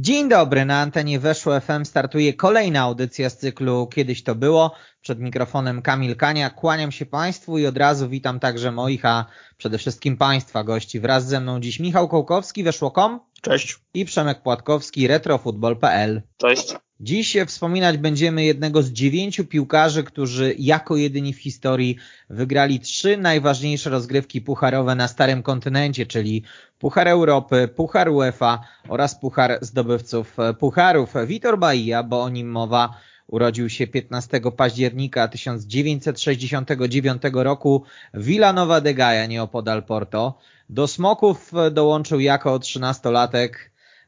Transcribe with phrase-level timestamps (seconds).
[0.00, 4.74] Dzień dobry, na antenie Weszło FM startuje kolejna audycja z cyklu Kiedyś to było.
[5.00, 6.50] Przed mikrofonem Kamil Kania.
[6.50, 9.26] Kłaniam się Państwu i od razu witam także moich, a
[9.60, 11.00] przede wszystkim Państwa gości.
[11.00, 13.20] Wraz ze mną dziś Michał Kołkowski, Weszło.com.
[13.40, 13.78] Cześć.
[13.94, 16.22] I Przemek Płatkowski, retrofutbol.pl.
[16.36, 16.74] Cześć.
[17.00, 21.96] Dziś wspominać będziemy jednego z dziewięciu piłkarzy, którzy jako jedyni w historii
[22.30, 26.44] wygrali trzy najważniejsze rozgrywki pucharowe na starym kontynencie, czyli
[26.78, 31.14] Puchar Europy, Puchar UEFA oraz Puchar zdobywców pucharów.
[31.26, 32.94] Vitor Bahia, bo o nim mowa,
[33.30, 37.82] urodził się 15 października 1969 roku
[38.14, 40.38] w Villanova de Gaia, nieopodal Porto.
[40.70, 43.48] Do Smoków dołączył jako 13-latek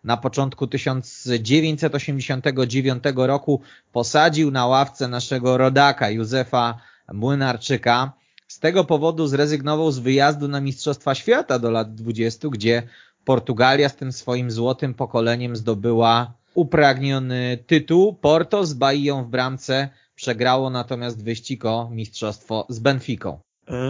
[0.04, 3.60] na początku 1989 roku
[3.92, 6.78] posadził na ławce naszego rodaka Józefa
[7.12, 8.12] Młynarczyka.
[8.48, 12.82] Z tego powodu zrezygnował z wyjazdu na Mistrzostwa Świata do lat 20, gdzie
[13.24, 18.14] Portugalia z tym swoim złotym pokoleniem zdobyła upragniony tytuł.
[18.14, 23.40] Porto z Bahią w bramce przegrało natomiast wyścig o mistrzostwo z Benficą.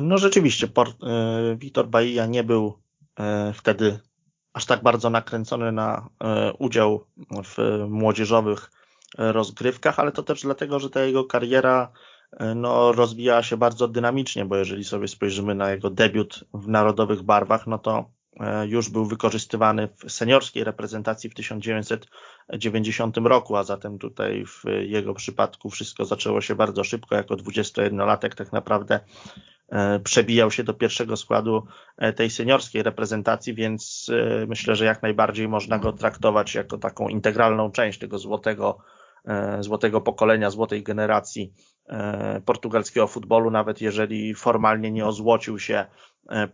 [0.02, 0.68] No rzeczywiście,
[1.56, 2.78] Vitor Bahia nie był
[3.54, 3.98] wtedy
[4.52, 6.08] aż tak bardzo nakręcony na
[6.58, 7.04] udział
[7.44, 8.70] w młodzieżowych
[9.18, 11.92] rozgrywkach, ale to też dlatego, że ta jego kariera
[12.56, 17.66] no, rozwijała się bardzo dynamicznie, bo jeżeli sobie spojrzymy na jego debiut w narodowych barwach,
[17.66, 18.10] no to
[18.66, 25.70] już był wykorzystywany w seniorskiej reprezentacji w 1990 roku, a zatem tutaj w jego przypadku
[25.70, 27.14] wszystko zaczęło się bardzo szybko.
[27.14, 29.00] Jako 21-latek tak naprawdę
[30.04, 31.66] przebijał się do pierwszego składu
[32.16, 34.10] tej seniorskiej reprezentacji, więc
[34.48, 38.78] myślę, że jak najbardziej można go traktować jako taką integralną część tego złotego,
[39.60, 41.52] złotego pokolenia, złotej generacji
[42.44, 45.84] portugalskiego futbolu, nawet jeżeli formalnie nie ozłocił się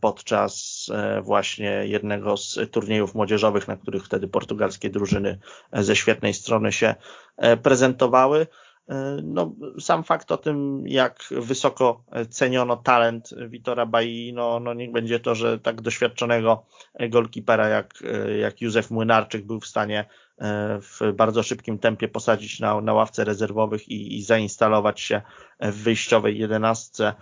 [0.01, 0.87] podczas
[1.23, 5.39] właśnie jednego z turniejów młodzieżowych, na których wtedy portugalskie drużyny
[5.73, 6.95] ze świetnej strony się
[7.63, 8.47] prezentowały.
[9.23, 15.21] No, sam fakt o tym, jak wysoko ceniono talent Witora Bai, no, no niech będzie
[15.21, 16.67] to, że tak doświadczonego
[17.09, 17.95] golkipera jak,
[18.41, 20.05] jak Józef Młynarczyk był w stanie
[20.81, 25.23] w bardzo szybkim tempie posadzić na, na ławce rezerwowych i, i zainstalować się
[25.61, 27.15] w wyjściowej jedenastce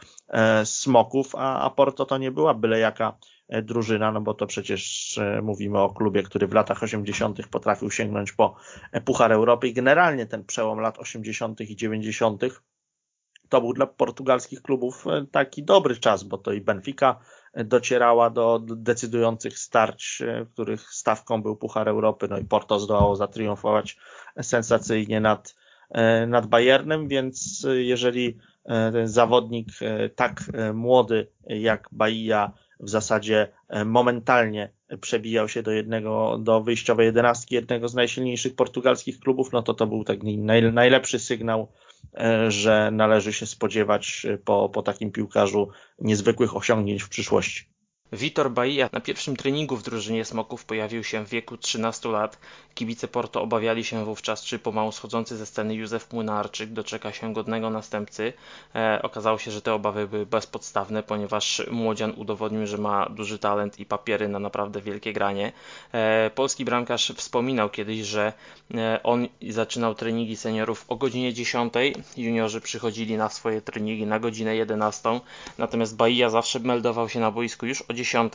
[0.65, 3.19] Smoków, a, a Porto to nie była byle jaka
[3.63, 7.47] drużyna, no bo to przecież mówimy o klubie, który w latach 80.
[7.47, 8.57] potrafił sięgnąć po
[9.05, 11.61] Puchar Europy i generalnie ten przełom lat 80.
[11.61, 12.43] i 90.
[13.49, 17.21] to był dla portugalskich klubów taki dobry czas, bo to i Benfica
[17.55, 23.97] docierała do decydujących starć, w których stawką był Puchar Europy, no i Porto zdołało zatriumfować
[24.43, 25.55] sensacyjnie nad,
[26.27, 29.67] nad Bayernem, więc jeżeli ten zawodnik
[30.15, 30.43] tak
[30.75, 33.49] młody jak Bahia w zasadzie
[33.85, 34.71] momentalnie
[35.01, 39.87] przebijał się do jednego, do wyjściowej jedenastki jednego z najsilniejszych portugalskich klubów, no to to
[39.87, 41.73] był taki naj, najlepszy sygnał,
[42.49, 45.69] że należy się spodziewać po, po takim piłkarzu
[45.99, 47.76] niezwykłych osiągnięć w przyszłości.
[48.13, 52.39] Vitor Bahia na pierwszym treningu w drużynie Smoków pojawił się w wieku 13 lat.
[52.75, 57.71] Kibice Porto obawiali się wówczas, czy pomału schodzący ze sceny Józef Młynarczyk doczeka się godnego
[57.71, 58.33] następcy.
[58.75, 63.81] E, okazało się, że te obawy były bezpodstawne, ponieważ młodzian udowodnił, że ma duży talent
[63.81, 65.53] i papiery na naprawdę wielkie granie.
[65.93, 68.33] E, polski bramkarz wspominał kiedyś, że
[68.75, 71.73] e, on zaczynał treningi seniorów o godzinie 10,
[72.17, 75.21] juniorzy przychodzili na swoje treningi na godzinę 11,
[75.59, 78.33] natomiast Bahia zawsze meldował się na boisku już o 10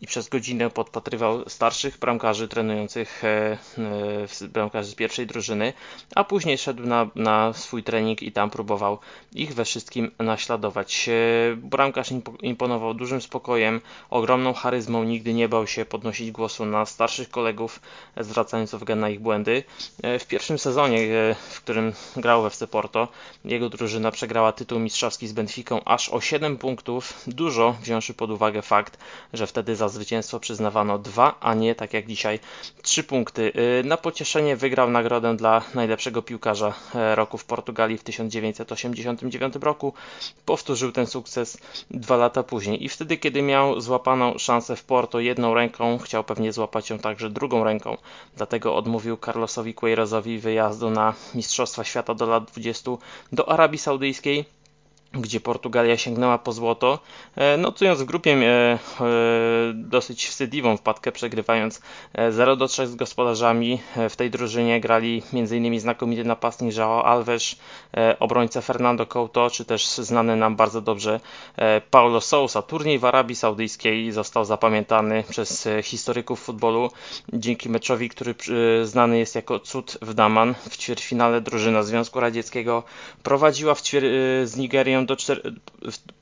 [0.00, 3.22] i przez godzinę podpatrywał starszych bramkarzy trenujących
[4.48, 5.72] bramkarzy z pierwszej drużyny,
[6.14, 8.98] a później szedł na, na swój trening i tam próbował
[9.34, 11.10] ich we wszystkim naśladować.
[11.56, 12.08] Bramkarz
[12.42, 13.80] imponował dużym spokojem,
[14.10, 17.80] ogromną charyzmą, nigdy nie bał się podnosić głosu na starszych kolegów,
[18.16, 19.62] zwracając uwagę na ich błędy.
[20.18, 21.08] W pierwszym sezonie,
[21.50, 23.08] w którym grał w FC Porto,
[23.44, 28.62] jego drużyna przegrała tytuł mistrzowski z Benficą aż o 7 punktów, dużo wziąwszy pod uwagę
[28.62, 28.98] fakt,
[29.32, 32.38] że wtedy za zwycięstwo przyznawano dwa, a nie tak jak dzisiaj
[32.82, 33.52] trzy punkty.
[33.84, 36.74] Na pocieszenie wygrał nagrodę dla najlepszego piłkarza
[37.14, 39.94] roku w Portugalii w 1989 roku.
[40.44, 41.58] Powtórzył ten sukces
[41.90, 46.52] dwa lata później i wtedy, kiedy miał złapaną szansę w Porto jedną ręką, chciał pewnie
[46.52, 47.96] złapać ją także drugą ręką.
[48.36, 52.90] Dlatego odmówił Carlosowi Queirozowi wyjazdu na Mistrzostwa Świata do lat 20
[53.32, 54.44] do Arabii Saudyjskiej
[55.12, 56.98] gdzie Portugalia sięgnęła po złoto,
[57.36, 58.78] e, notując w grupie e, e,
[59.74, 61.80] dosyć wstydliwą wpadkę, przegrywając
[62.30, 63.80] 0 do 3 z gospodarzami.
[64.10, 65.80] W tej drużynie grali m.in.
[65.80, 67.56] znakomity napastnik João Alves,
[68.20, 71.20] obrońca Fernando Couto, czy też znany nam bardzo dobrze
[71.90, 72.62] Paulo Sousa.
[72.62, 76.90] Turniej w Arabii Saudyjskiej został zapamiętany przez historyków futbolu
[77.32, 78.34] dzięki meczowi, który
[78.84, 80.54] znany jest jako cud w Daman.
[80.70, 82.82] W ćwierćfinale drużyna Związku Radzieckiego
[83.22, 83.82] prowadziła w
[84.44, 85.16] z Nigerią do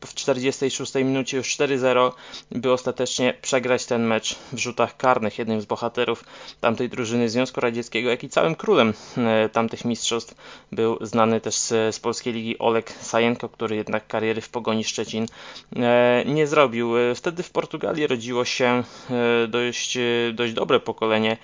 [0.00, 2.12] w 46 minucie już 4-0,
[2.50, 5.38] by ostatecznie przegrać ten mecz w rzutach karnych.
[5.38, 6.24] Jednym z bohaterów
[6.60, 10.34] tamtej drużyny Związku Radzieckiego, jak i całym królem e, tamtych mistrzostw
[10.72, 15.26] był znany też z, z polskiej ligi Olek Sajenko, który jednak kariery w Pogoni Szczecin
[15.76, 16.96] e, nie zrobił.
[16.98, 18.82] E, wtedy w Portugalii rodziło się
[19.48, 19.98] dość,
[20.32, 21.36] dość dobre pokolenie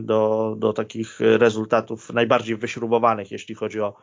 [0.02, 3.96] do, do takich rezultatów najbardziej wyśrubowanych, jeśli chodzi o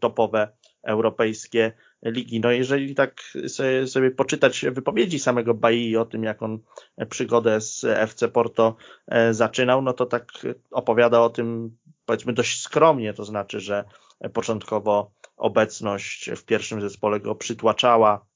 [0.00, 0.48] topowe
[0.84, 1.72] europejskie
[2.02, 2.40] ligi.
[2.40, 6.58] No jeżeli tak sobie, sobie poczytać wypowiedzi samego Bai o tym, jak on
[7.10, 8.76] przygodę z FC Porto
[9.06, 10.32] e, zaczynał, no to tak
[10.70, 11.76] opowiada o tym
[12.06, 13.84] powiedzmy dość skromnie, to znaczy, że
[14.32, 18.26] początkowo obecność w pierwszym zespole go przytłaczała,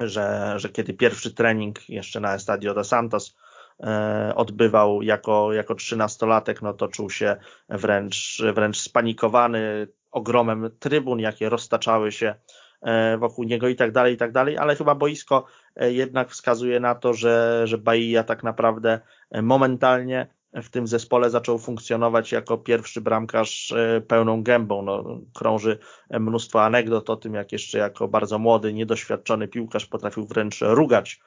[0.00, 3.36] że, że kiedy pierwszy trening jeszcze na Estadio de Santos
[3.80, 7.36] e, odbywał jako, jako trzynastolatek, no to czuł się
[7.68, 12.34] wręcz, wręcz spanikowany ogromem trybun, jakie roztaczały się
[12.82, 15.44] E, wokół niego i tak dalej, i tak dalej, ale chyba boisko
[15.76, 19.00] e, jednak wskazuje na to, że, że Bahia tak naprawdę
[19.30, 23.74] e, momentalnie w tym zespole zaczął funkcjonować jako pierwszy bramkarz
[24.08, 24.82] pełną gębą.
[24.82, 25.78] No, krąży
[26.10, 31.20] mnóstwo anegdot o tym, jak jeszcze jako bardzo młody, niedoświadczony piłkarz potrafił wręcz rugać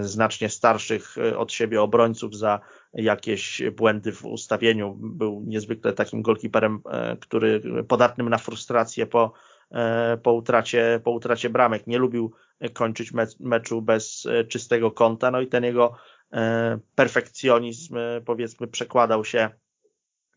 [0.00, 2.60] znacznie starszych od siebie obrońców za
[2.94, 4.96] jakieś błędy w ustawieniu.
[5.00, 9.32] Był niezwykle takim golkiperem, e, który podatnym na frustrację po
[9.72, 11.86] E, po utracie, po utracie bramek.
[11.86, 12.32] Nie lubił
[12.72, 15.94] kończyć meczu bez e, czystego kąta, no i ten jego
[16.32, 19.50] e, perfekcjonizm powiedzmy przekładał się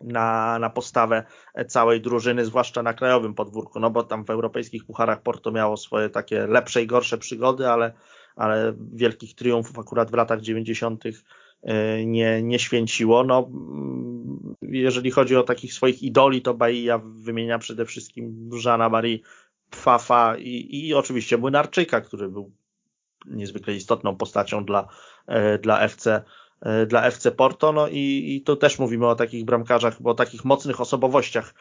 [0.01, 1.25] na, na postawę
[1.67, 6.09] całej drużyny, zwłaszcza na krajowym podwórku, no bo tam w europejskich pucharach Porto miało swoje
[6.09, 7.93] takie lepsze i gorsze przygody, ale,
[8.35, 11.03] ale wielkich triumfów akurat w latach 90
[11.65, 13.23] E, nie, nie święciło.
[13.23, 19.21] No, mm, jeżeli chodzi o takich swoich idoli, to Bahia wymienia przede wszystkim Żana Marii
[19.69, 22.51] Pfafa i, i oczywiście Młynarczyka, który był
[23.25, 24.87] niezwykle istotną postacią dla,
[25.27, 26.23] e, dla FC
[26.61, 30.45] e, dla FC Porto, no i, i tu też mówimy o takich bramkarzach, o takich
[30.45, 31.53] mocnych osobowościach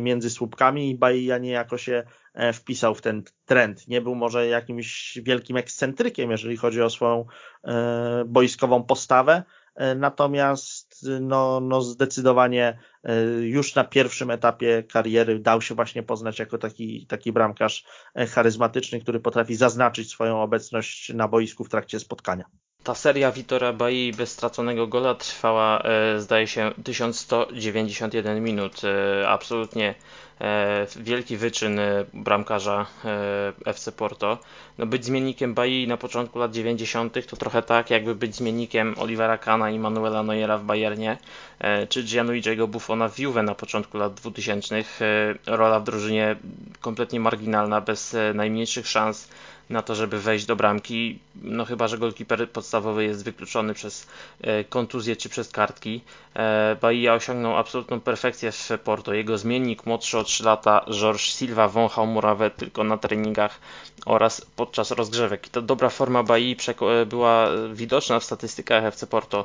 [0.00, 2.02] między słupkami i Bahia niejako się
[2.54, 3.88] wpisał w ten trend.
[3.88, 7.26] Nie był może jakimś wielkim ekscentrykiem, jeżeli chodzi o swoją
[8.26, 9.42] boiskową postawę,
[9.96, 12.78] natomiast no, no zdecydowanie
[13.40, 17.84] już na pierwszym etapie kariery dał się właśnie poznać jako taki, taki bramkarz
[18.30, 22.44] charyzmatyczny, który potrafi zaznaczyć swoją obecność na boisku w trakcie spotkania.
[22.82, 28.80] Ta seria Vitora Bai bez straconego gola trwała, e, zdaje się, 1191 minut.
[28.84, 29.94] E, absolutnie
[30.40, 31.80] e, wielki wyczyn
[32.14, 32.86] bramkarza
[33.66, 34.38] FC Porto.
[34.78, 37.26] No być zmiennikiem Bai na początku lat 90.
[37.26, 41.18] to trochę tak, jakby być zmiennikiem Olivera Kana i Manuela Neuera w Bayernie,
[41.88, 44.84] czy Gianluigiego Buffona w Juve na początku lat 2000.
[45.46, 46.36] Rola w drużynie
[46.80, 49.28] kompletnie marginalna, bez najmniejszych szans
[49.70, 54.06] na to, żeby wejść do bramki, no chyba, że golkiper podstawowy jest wykluczony przez
[54.40, 56.00] e, kontuzję czy przez kartki.
[56.36, 59.14] E, Bahia osiągnął absolutną perfekcję w Porto.
[59.14, 63.60] Jego zmiennik młodszy o 3 lata, George Silva, wąchał murawę tylko na treningach
[64.06, 65.46] oraz podczas rozgrzewek.
[65.46, 66.56] I to dobra forma Bahii
[67.02, 69.44] e, była widoczna w statystykach FC Porto.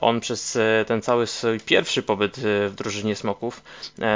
[0.00, 3.62] On przez ten cały swój pierwszy pobyt w drużynie Smoków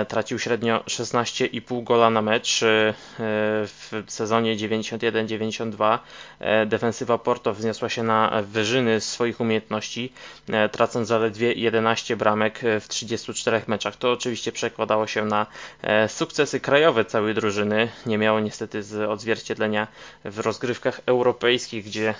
[0.09, 5.99] tracił średnio 16,5 gola na mecz w sezonie 91-92 92
[6.40, 10.12] e, defensywa Porto wzniosła się na wyżyny swoich umiejętności,
[10.49, 13.97] e, tracąc zaledwie 11 bramek w 34 meczach.
[13.97, 15.47] To oczywiście przekładało się na
[15.83, 17.88] e, sukcesy krajowe całej drużyny.
[18.07, 19.87] Nie miało niestety odzwierciedlenia
[20.25, 22.14] w rozgrywkach europejskich, gdzie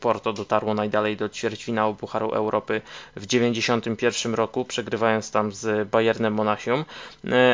[0.00, 2.80] Porto dotarło najdalej do ćwierćfinału Pucharu Europy
[3.16, 6.84] w 91 roku, przegrywając tam z Bayernem Monachium,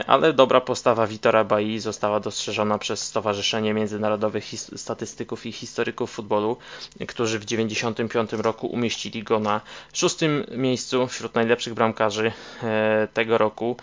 [0.06, 4.44] ale dobra postawa Vitora Bai została dostrzeżona przez Stowarzyszenie Międzynarodowych
[4.76, 6.56] Statystyków statystyków i historyków futbolu,
[7.08, 9.60] którzy w 1995 roku umieścili go na
[9.92, 13.76] szóstym miejscu wśród najlepszych bramkarzy e, tego roku.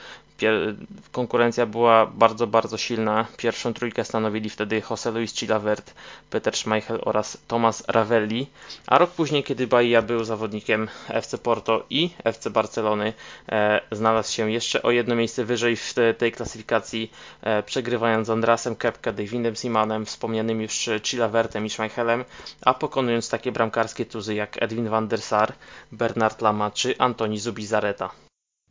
[1.11, 3.25] Konkurencja była bardzo, bardzo silna.
[3.37, 5.93] Pierwszą trójkę stanowili wtedy José Luis Chilavert,
[6.29, 8.47] Peter Schmeichel oraz Thomas Ravelli,
[8.87, 13.13] a rok później, kiedy Bahia był zawodnikiem FC Porto i FC Barcelony,
[13.49, 18.75] e, znalazł się jeszcze o jedno miejsce wyżej w tej klasyfikacji, e, przegrywając z Andrasem
[18.75, 22.25] Kepka, Davidem Simanem, wspomnianym już Chilavertem i Schmeichelem,
[22.61, 25.53] a pokonując takie bramkarskie tuzy jak Edwin van der Sar,
[25.91, 28.09] Bernard Lama czy Antoni Zubizarreta.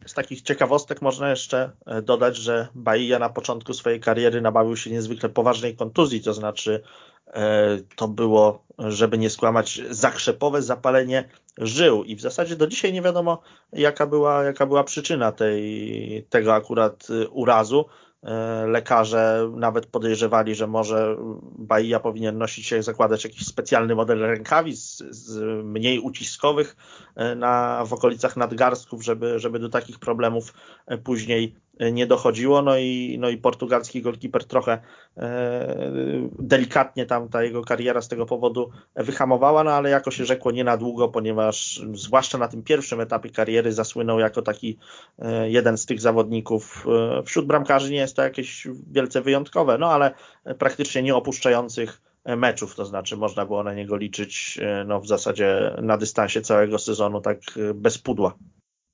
[0.06, 4.90] Z takich ciekawostek można jeszcze e, dodać, że Bahia na początku swojej kariery nabawił się
[4.90, 6.82] niezwykle poważnej kontuzji, to znaczy
[7.26, 11.28] e, to było, żeby nie skłamać, zakrzepowe zapalenie
[11.58, 13.42] żył i w zasadzie do dzisiaj nie wiadomo
[13.72, 17.84] jaka była, jaka była przyczyna tej, tego akurat e, urazu.
[18.22, 21.16] E, lekarze nawet podejrzewali, że może
[21.58, 26.76] Bahia powinien nosić się, zakładać jakiś specjalny model rękawic z mniej uciskowych
[27.14, 30.54] e, na, w okolicach nadgarstków, żeby, żeby do takich problemów
[30.86, 31.54] e, później
[31.90, 34.78] nie dochodziło, no i, no i portugalski golkiper trochę
[35.16, 40.52] e, delikatnie tam ta jego kariera z tego powodu wyhamowała, no ale jako się rzekło
[40.52, 44.78] nie na długo, ponieważ zwłaszcza na tym pierwszym etapie kariery zasłynął jako taki
[45.18, 46.86] e, jeden z tych zawodników
[47.18, 50.14] e, wśród bramkarzy nie jest to jakieś wielce wyjątkowe, no ale
[50.58, 52.02] praktycznie nie opuszczających
[52.36, 57.20] meczów, to znaczy można było na niego liczyć no, w zasadzie na dystansie całego sezonu
[57.20, 57.38] tak
[57.74, 58.34] bez pudła.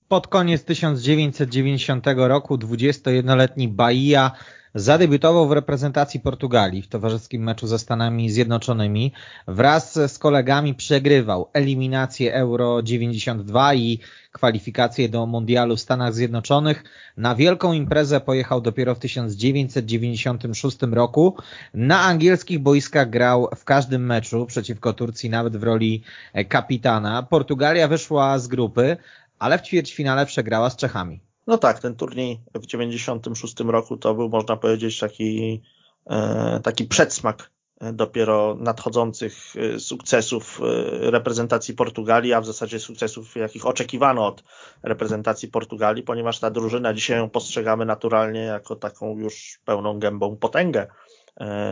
[0.08, 4.30] Pod koniec 1990 roku 21-letni Bahia
[4.74, 9.12] zadebiutował w reprezentacji Portugalii w towarzyskim meczu ze Stanami Zjednoczonymi.
[9.46, 13.98] Wraz z kolegami przegrywał eliminację Euro 92 i
[14.32, 16.84] kwalifikacje do Mundialu w Stanach Zjednoczonych.
[17.16, 21.36] Na wielką imprezę pojechał dopiero w 1996 roku.
[21.74, 26.02] Na angielskich boiskach grał w każdym meczu przeciwko Turcji, nawet w roli
[26.48, 27.22] kapitana.
[27.22, 28.96] Portugalia wyszła z grupy,
[29.38, 31.20] ale w ćwierćfinale przegrała z Czechami.
[31.46, 35.62] No tak, ten turniej w 96 roku to był, można powiedzieć, taki,
[36.06, 37.50] e, taki przedsmak
[37.92, 44.44] dopiero nadchodzących e, sukcesów e, reprezentacji Portugalii, a w zasadzie sukcesów, jakich oczekiwano od
[44.82, 50.86] reprezentacji Portugalii, ponieważ ta drużyna dzisiaj ją postrzegamy naturalnie jako taką już pełną gębą potęgę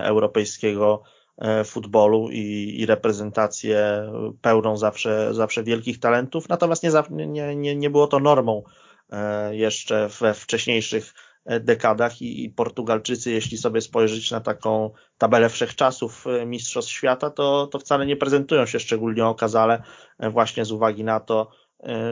[0.02, 1.15] europejskiego E,
[1.64, 6.90] futbolu i, i reprezentację pełną zawsze, zawsze wielkich talentów, natomiast nie,
[7.26, 8.62] nie, nie, nie było to normą
[9.10, 11.14] e, jeszcze we wcześniejszych
[11.44, 17.66] e, dekadach i, i Portugalczycy, jeśli sobie spojrzeć na taką tabelę wszechczasów Mistrzostw Świata, to,
[17.66, 19.82] to wcale nie prezentują się szczególnie okazale
[20.18, 21.50] właśnie z uwagi na to,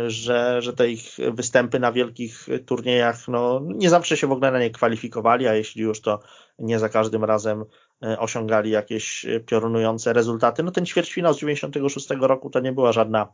[0.07, 4.61] że, że te ich występy na wielkich turniejach no, nie zawsze się w ogóle na
[4.61, 6.21] nie kwalifikowali, a jeśli już to
[6.59, 10.63] nie za każdym razem E, osiągali jakieś e, piorunujące rezultaty.
[10.63, 13.33] No ten ćwierćfinał z 96 roku to nie była żadna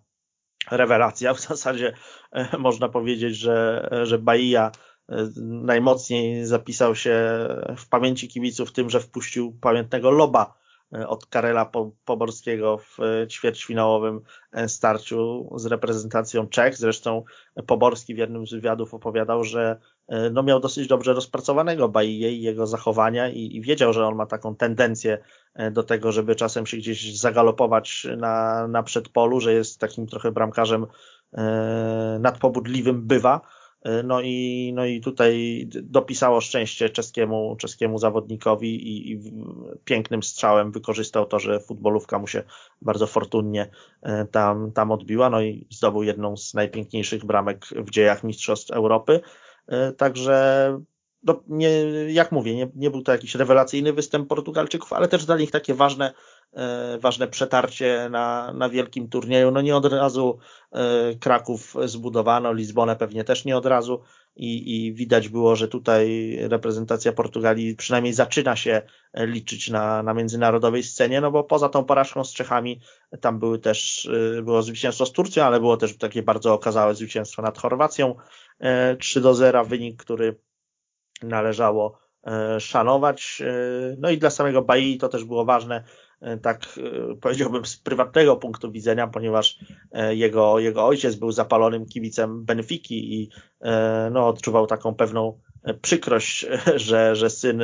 [0.70, 1.34] rewelacja.
[1.34, 1.92] W zasadzie
[2.32, 4.72] e, można powiedzieć, że, że Bahia
[5.42, 10.59] najmocniej zapisał się w pamięci kibiców tym, że wpuścił pamiętnego loba
[11.06, 11.70] od Karela
[12.04, 14.20] Poborskiego w ćwierćfinałowym
[14.66, 16.76] starciu z reprezentacją Czech.
[16.76, 17.24] Zresztą
[17.66, 19.80] Poborski w jednym z wywiadów opowiadał, że
[20.32, 24.26] no miał dosyć dobrze rozpracowanego Bailly i jego zachowania i, i, wiedział, że on ma
[24.26, 25.18] taką tendencję
[25.72, 30.86] do tego, żeby czasem się gdzieś zagalopować na, na przedpolu, że jest takim trochę bramkarzem
[32.20, 33.59] nadpobudliwym bywa E,
[34.04, 39.20] no i, no i tutaj dopisało szczęście czeskiemu, czeskiemu zawodnikowi i, i
[39.84, 42.42] pięknym strzałem wykorzystał to, że futbolówka mu się
[42.82, 43.70] bardzo fortunnie
[44.02, 49.20] e, tam, tam odbiła, no i zdobył jedną z najpiękniejszych bramek w dziejach Mistrzostw Europy.
[49.66, 50.78] E, także
[51.22, 51.70] no, nie,
[52.12, 55.74] jak mówię, nie, nie był to jakiś rewelacyjny występ Portugalczyków, ale też dla nich takie
[55.74, 56.12] ważne, e,
[57.00, 59.50] ważne przetarcie na, na wielkim turnieju.
[59.50, 60.38] No nie od razu
[60.72, 64.00] e, Kraków zbudowano, Lizbonę pewnie też nie od razu
[64.36, 68.82] i, i widać było, że tutaj reprezentacja Portugalii przynajmniej zaczyna się
[69.14, 72.80] liczyć na, na międzynarodowej scenie, no bo poza tą porażką z Czechami
[73.20, 77.42] tam były też, e, było zwycięstwo z Turcją, ale było też takie bardzo okazałe zwycięstwo
[77.42, 78.14] nad Chorwacją
[78.98, 80.36] 3 do 0, wynik, który
[81.22, 83.42] należało e, szanować.
[83.46, 83.52] E,
[83.98, 85.84] no i dla samego Bai to też było ważne, e,
[86.42, 86.66] tak
[87.20, 89.58] powiedziałbym z prywatnego punktu widzenia, ponieważ
[90.10, 93.30] jego, jego ojciec był zapalonym kibicem Benfiki i
[94.10, 95.38] no, odczuwał taką pewną
[95.82, 96.46] przykrość,
[96.76, 97.62] że, że syn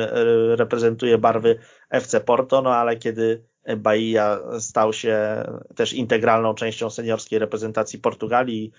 [0.55, 1.59] reprezentuje barwy
[1.89, 3.43] FC Porto, no ale kiedy
[3.77, 5.43] Bahia stał się
[5.75, 8.71] też integralną częścią seniorskiej reprezentacji Portugalii,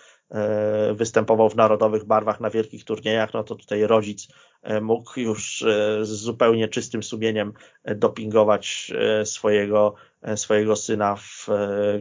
[0.94, 4.28] występował w narodowych barwach na wielkich turniejach, no to tutaj rodzic
[4.62, 7.52] E, mógł już e, z zupełnie czystym sumieniem
[7.84, 8.92] e, dopingować
[9.24, 9.94] swojego,
[10.36, 11.46] swojego syna w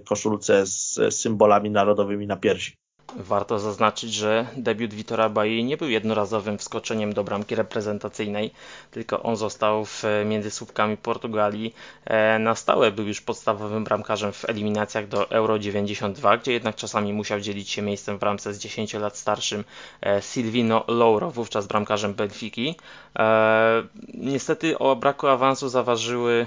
[0.06, 2.78] koszulce z symbolami narodowymi na piersi.
[3.20, 8.52] Warto zaznaczyć, że debiut Vitora Bailly nie był jednorazowym wskoczeniem do bramki reprezentacyjnej,
[8.92, 12.92] tylko on został w, między słupkami Portugalii e, na stałe.
[12.92, 17.82] Był już podstawowym bramkarzem w eliminacjach do Euro 92, gdzie jednak czasami musiał dzielić się
[17.82, 19.64] miejscem w bramce z 10 lat starszym
[20.02, 22.76] e, Silvino Louro, wówczas bramkarzem Benfiki.
[23.20, 23.84] E,
[24.14, 26.46] niestety o braku awansu zaważyły,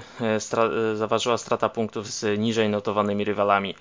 [0.93, 3.75] zaważyła strata punktów z niżej notowanymi rywalami.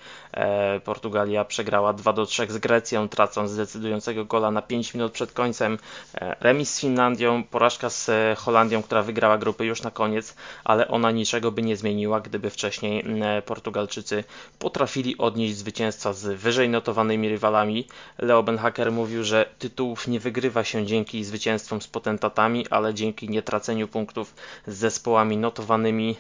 [0.85, 2.80] Portugalia przegrała 2 do 3 z Grecją,
[3.11, 5.79] tracąc decydującego gola na 5 minut przed końcem,
[6.15, 10.35] e, remis z Finlandią, porażka z e, Holandią, która wygrała grupy już na koniec,
[10.65, 14.25] ale ona niczego by nie zmieniła, gdyby wcześniej e, Portugalczycy
[14.59, 17.87] potrafili odnieść zwycięstwa z wyżej notowanymi rywalami.
[18.19, 23.89] Leo Benhaker mówił, że tytułów nie wygrywa się dzięki zwycięstwom z potentatami, ale dzięki nietraceniu
[23.89, 24.35] punktów
[24.67, 26.17] z zespołami notowanymi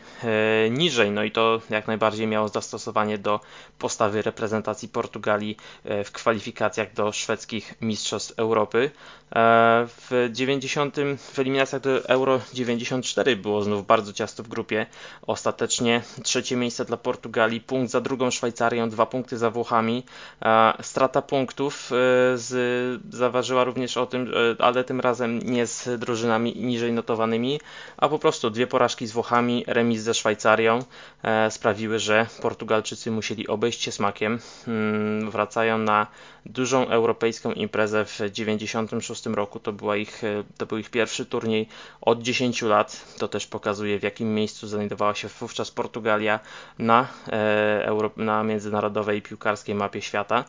[0.70, 1.10] niżej.
[1.10, 3.40] No i to jak najbardziej miało zastosowanie do
[3.78, 8.90] postawy reprezentacji Portugalii w kwalifikacji kwalifikacjach do szwedzkich Mistrzostw Europy.
[9.36, 14.86] E, w 90, w eliminacjach do Euro 94 było znów bardzo ciasto w grupie.
[15.22, 20.04] Ostatecznie trzecie miejsce dla Portugalii, punkt za drugą Szwajcarią, dwa punkty za Włochami.
[20.42, 21.94] E, strata punktów e,
[22.38, 27.60] z, zaważyła również o tym, ale tym razem nie z drużynami niżej notowanymi,
[27.96, 30.84] a po prostu dwie porażki z Włochami, remis ze Szwajcarią
[31.50, 34.38] sprawiły, że Portugalczycy musieli obejść się smakiem.
[34.68, 36.06] Mm, wracają na
[36.46, 39.60] dużą europejską imprezę w 96 roku.
[39.60, 40.22] To, była ich,
[40.58, 41.68] to był ich pierwszy turniej
[42.00, 43.14] od 10 lat.
[43.18, 46.40] To też pokazuje w jakim miejscu znajdowała się wówczas Portugalia
[46.78, 50.44] na, e, na międzynarodowej piłkarskiej mapie świata.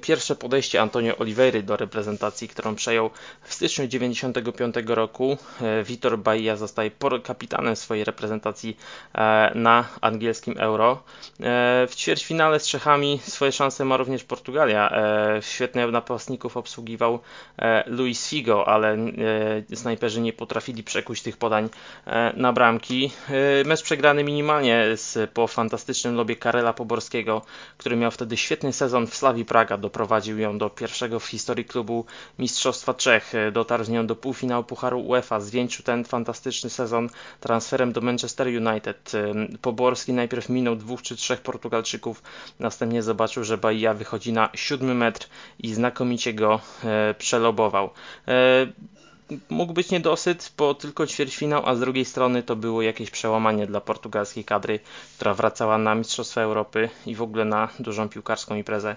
[0.00, 3.10] Pierwsze podejście Antonio Oliveira do reprezentacji, którą przejął
[3.42, 5.36] w styczniu 1995 roku.
[5.60, 6.90] E, Vitor Bahia zostaje
[7.22, 8.76] kapitanem swojej reprezentacji
[9.14, 10.92] e, na angielskim Euro.
[10.92, 14.92] E, w ćwierćfinale z Czechami swoje szanse ma również Portugalia.
[15.40, 17.18] Świetnie napastników obsługiwał
[17.86, 18.96] Luis Figo, ale
[19.74, 21.68] snajperzy nie potrafili przekuć tych podań
[22.36, 23.10] na bramki.
[23.64, 24.86] Mecz przegrany minimalnie
[25.34, 27.42] po fantastycznym lobie Karela Poborskiego,
[27.78, 32.04] który miał wtedy świetny sezon w Slawii Praga Doprowadził ją do pierwszego w historii klubu
[32.38, 33.32] Mistrzostwa Czech.
[33.52, 35.40] Dotarł z nią do półfinału Pucharu UEFA.
[35.40, 37.08] Zwieńczył ten fantastyczny sezon
[37.40, 39.12] transferem do Manchester United.
[39.60, 42.22] Poborski najpierw minął dwóch czy trzech Portugalczyków,
[42.58, 47.90] następnie zobaczył, że Bahia wychodzi na siódmy metr i znakomicie go e, przelobował.
[49.48, 53.80] Mógł być niedosyt, bo tylko ćwierćfinał, a z drugiej strony to było jakieś przełamanie dla
[53.80, 54.80] portugalskiej kadry,
[55.14, 58.96] która wracała na Mistrzostwa Europy i w ogóle na dużą piłkarską imprezę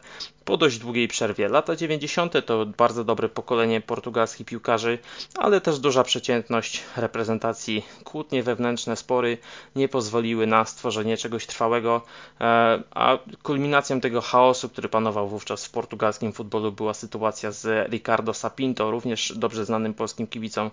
[0.50, 1.50] po dość długiej przerwie.
[1.50, 2.46] Lata 90.
[2.46, 5.00] to bardzo dobre pokolenie portugalskich piłkarzy,
[5.36, 7.86] ale też duża przeciętność reprezentacji.
[8.04, 9.38] Kłótnie wewnętrzne, spory
[9.76, 12.02] nie pozwoliły na stworzenie czegoś trwałego,
[12.42, 18.34] e, a kulminacją tego chaosu, który panował wówczas w portugalskim futbolu była sytuacja z Ricardo
[18.34, 20.72] Sapinto, również dobrze znanym polskim polskim kibicom,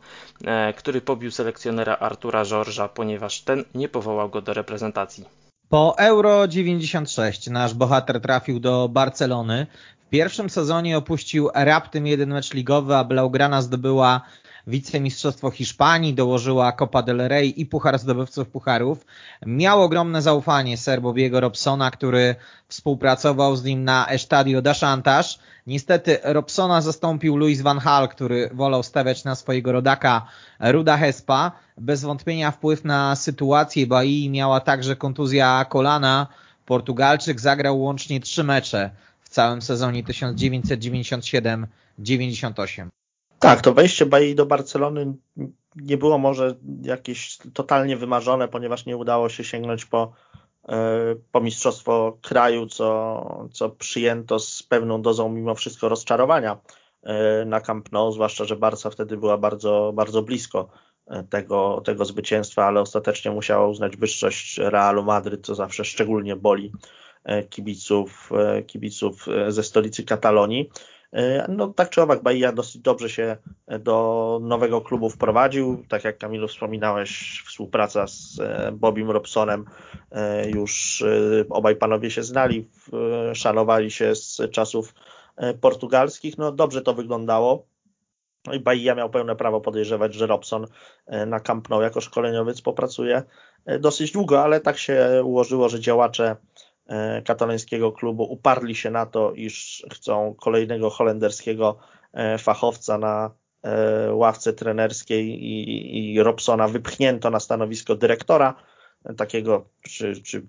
[0.76, 5.24] który pobił selekcjonera Artura Żorża, ponieważ ten nie powołał go do reprezentacji.
[5.68, 9.66] Po Euro 96 nasz bohater trafił do Barcelony.
[10.06, 14.20] W pierwszym sezonie opuścił raptem jeden mecz ligowy, a Blaugrana zdobyła
[14.66, 19.06] wicemistrzostwo Hiszpanii, dołożyła Copa del Rey i Puchar Zdobywców Pucharów.
[19.46, 22.34] Miał ogromne zaufanie Serbobiego Robsona, który
[22.68, 25.38] współpracował z nim na Estadio da Chantas.
[25.66, 30.26] Niestety Robsona zastąpił Luis van Hal, który wolał stawiać na swojego rodaka
[30.60, 31.52] Ruda Hespa.
[31.78, 36.26] Bez wątpienia wpływ na sytuację Bahii miała także kontuzja kolana.
[36.66, 42.95] Portugalczyk zagrał łącznie trzy mecze w całym sezonie 1997-98.
[43.46, 45.14] Tak, to wejście Bahii do Barcelony
[45.76, 50.12] nie było może jakieś totalnie wymarzone, ponieważ nie udało się sięgnąć po,
[50.68, 50.76] e,
[51.32, 56.58] po mistrzostwo kraju, co, co przyjęto z pewną dozą mimo wszystko rozczarowania
[57.02, 60.68] e, na Camp Nou, zwłaszcza, że Barca wtedy była bardzo, bardzo blisko
[61.06, 66.72] e, tego, tego zwycięstwa, ale ostatecznie musiała uznać wyższość Realu Madryt, co zawsze szczególnie boli
[67.50, 68.30] kibiców,
[68.66, 70.70] kibiców ze stolicy Katalonii.
[71.12, 73.36] E, no tak czy owak, Bahia dosyć dobrze się
[73.80, 75.84] do nowego klubu wprowadził.
[75.88, 79.64] Tak jak Kamilu wspominałeś, współpraca z e, Bobim Robsonem
[80.12, 81.04] e, już
[81.50, 82.68] obaj panowie się znali,
[83.34, 84.94] szanowali się z czasów
[85.60, 86.38] portugalskich.
[86.38, 87.66] No dobrze to wyglądało.
[88.46, 90.66] No i Bahia miał pełne prawo podejrzewać, że Robson
[91.26, 93.22] na Camp Nou jako szkoleniowiec popracuje
[93.80, 96.55] dosyć długo, ale tak się ułożyło, że działacze E,
[97.24, 98.22] katalońskiego klubu.
[98.22, 101.78] Uparli się na to, iż chcą kolejnego holenderskiego
[102.12, 103.30] e, fachowca na
[103.62, 106.68] e, ławce trenerskiej i, i Robsona.
[106.68, 108.54] Wypchnięto na stanowisko dyrektora
[109.16, 110.46] takiego, czy, czy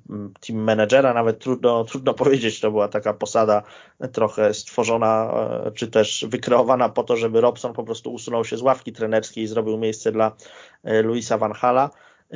[0.47, 1.39] team managera, nawet.
[1.39, 3.63] Trudno, trudno powiedzieć, to była taka posada
[4.11, 5.33] trochę stworzona,
[5.75, 9.47] czy też wykreowana po to, żeby Robson po prostu usunął się z ławki trenerskiej i
[9.47, 10.31] zrobił miejsce dla
[11.03, 11.89] Luisa Van Hala.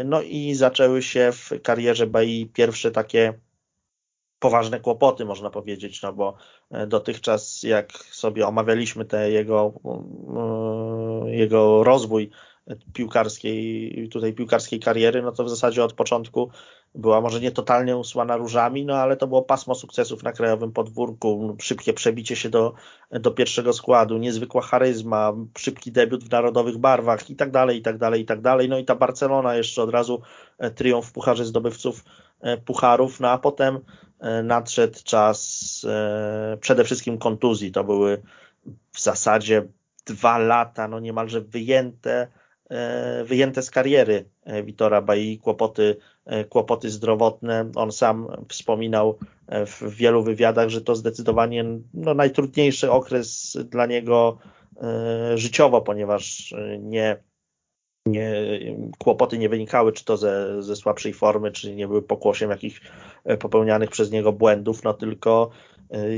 [0.06, 3.34] No i zaczęły się w karierze Bai pierwsze takie
[4.42, 6.34] poważne kłopoty, można powiedzieć, no bo
[6.72, 9.74] e, dotychczas jak sobie omawialiśmy te jego,
[11.26, 12.30] e, jego rozwój
[12.94, 16.50] piłkarskiej, tutaj piłkarskiej kariery, no to w zasadzie od początku
[16.96, 21.58] była może nie totalnie usłana różami, no ale to było pasmo sukcesów na krajowym podwórku,
[21.60, 22.74] szybkie przebicie się do,
[23.12, 27.98] do pierwszego składu, niezwykła charyzma, szybki debiut w narodowych barwach i tak dalej, i tak
[27.98, 28.70] dalej, i tak dalej.
[28.70, 30.22] No i ta Barcelona jeszcze od razu
[30.58, 32.04] e, triumf w Pucharze Zdobywców
[32.66, 34.11] Pucharów, no a potem E,
[34.44, 37.72] nadszedł czas e, przede wszystkim kontuzji.
[37.72, 38.22] To były
[38.92, 39.68] w zasadzie
[40.06, 42.28] dwa lata, no niemalże wyjęte,
[42.70, 44.26] e, wyjęte z kariery
[44.64, 45.98] Witora Bai, kłopoty,
[46.50, 47.72] kłopoty zdrowotne.
[47.76, 54.38] On sam wspominał w wielu wywiadach, że to zdecydowanie no, najtrudniejszy okres dla niego
[55.36, 57.18] życiowo, ponieważ nie
[58.06, 58.34] nie,
[58.98, 62.82] kłopoty nie wynikały czy to ze, ze słabszej formy, czy nie były pokłosiem jakichś
[63.24, 65.50] e, popełnianych przez niego błędów, no tylko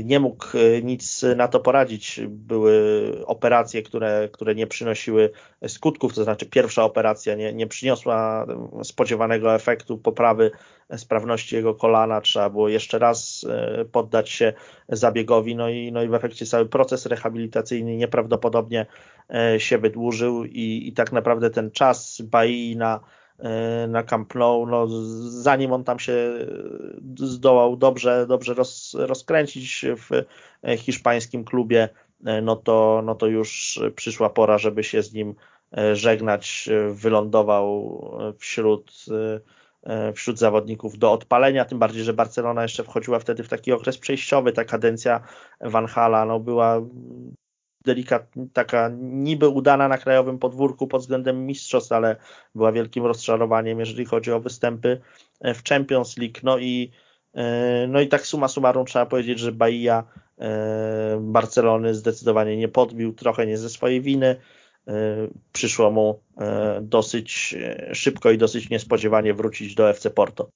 [0.04, 2.20] nie mógł e, nic na to poradzić.
[2.28, 5.30] Były operacje, które, które nie przynosiły
[5.68, 8.46] skutków, to znaczy pierwsza operacja nie, nie przyniosła
[8.82, 10.50] spodziewanego efektu poprawy
[10.96, 13.46] sprawności jego kolana, trzeba było jeszcze raz
[13.92, 14.52] poddać się
[14.88, 18.86] zabiegowi, no i, no i w efekcie cały proces rehabilitacyjny nieprawdopodobnie
[19.58, 23.23] się wydłużył i, i tak naprawdę ten czas Bai na, e,
[23.88, 24.86] na Camp Nou, no,
[25.30, 26.14] zanim on tam się
[27.16, 30.24] zdołał dobrze, dobrze roz, rozkręcić w
[30.76, 31.88] hiszpańskim klubie,
[32.24, 35.34] e, no to, no to już przyszła pora, żeby się z nim
[35.76, 36.68] e, żegnać.
[36.92, 38.00] Wylądował
[38.38, 39.04] wśród,
[40.14, 44.52] wśród zawodników do odpalenia, tym bardziej, że Barcelona jeszcze wchodziła wtedy w taki okres przejściowy.
[44.52, 45.20] Ta kadencja
[45.60, 46.80] Van Hala no, była
[47.84, 52.16] delikatna, taka niby udana na krajowym podwórku pod względem mistrzostw, ale
[52.54, 55.00] była wielkim rozczarowaniem, jeżeli chodzi o występy
[55.40, 56.40] w Champions League.
[56.42, 56.90] No i,
[57.34, 60.04] e, no i tak suma summarum trzeba powiedzieć, że Bahia
[60.38, 64.40] e, Barcelony zdecydowanie nie podbił, trochę nie ze swojej winy.
[64.88, 64.92] E,
[65.52, 66.20] przyszło mu
[66.80, 67.54] dosyć
[67.92, 70.48] szybko i dosyć niespodziewanie wrócić do FC Porto.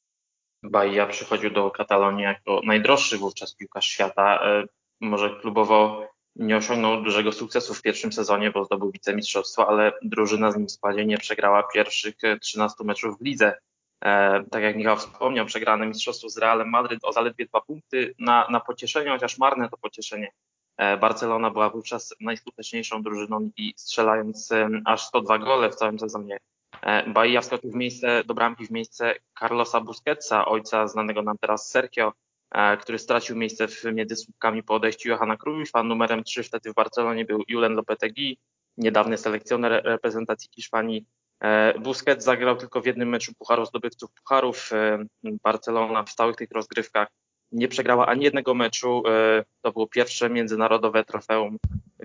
[0.62, 4.40] Bahia przychodził do Katalonii jako najdroższy wówczas piłkarz świata.
[5.00, 10.56] Może klubowo nie osiągnął dużego sukcesu w pierwszym sezonie, bo zdobył wicemistrzostwo, ale drużyna z
[10.56, 13.58] nim w składzie nie przegrała pierwszych 13 meczów w lidze.
[14.04, 18.46] E, tak jak Michał wspomniał, przegrane mistrzostwo z Realem Madryt o zaledwie dwa punkty na,
[18.50, 20.32] na pocieszenie, chociaż marne to pocieszenie.
[20.76, 26.38] E, Barcelona była wówczas najskuteczniejszą drużyną i strzelając e, aż 102 gole w całym sezonie.
[26.82, 31.70] E, Bahia wskoczył w miejsce, do bramki w miejsce Carlosa Busquetsa, ojca znanego nam teraz
[31.70, 32.12] Sergio,
[32.80, 35.82] który stracił miejsce w między słupkami po odejściu Johana Cruyffa.
[35.82, 38.38] Numerem 3 wtedy w Barcelonie był Julen Lopetegui.
[38.78, 41.06] niedawny selekcjoner reprezentacji Hiszpanii.
[41.80, 44.70] Busquets zagrał tylko w jednym meczu Pucharu zdobywców Pucharów.
[45.22, 47.08] Barcelona w stałych tych rozgrywkach
[47.52, 49.02] nie przegrała ani jednego meczu.
[49.62, 51.56] To było pierwsze międzynarodowe trofeum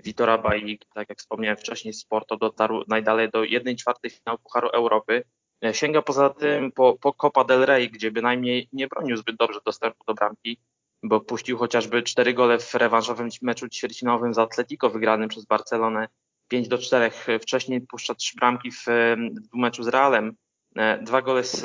[0.04, 0.78] Vitora Bailly.
[0.94, 5.24] Tak jak wspomniałem wcześniej, Sporto dotarł najdalej do 1 czwartej finału Pucharu Europy.
[5.72, 10.04] Sięga poza tym po, po Copa del Rey, gdzie bynajmniej nie bronił zbyt dobrze dostępu
[10.06, 10.58] do bramki,
[11.02, 16.08] bo puścił chociażby cztery gole w rewanżowym meczu ćwierćfinałowym z Atletico wygranym przez Barcelonę
[16.48, 17.10] 5 do 4.
[17.40, 18.84] Wcześniej puszcza trzy bramki w,
[19.52, 20.36] w meczu z Realem,
[20.76, 21.60] e, dwa gole z,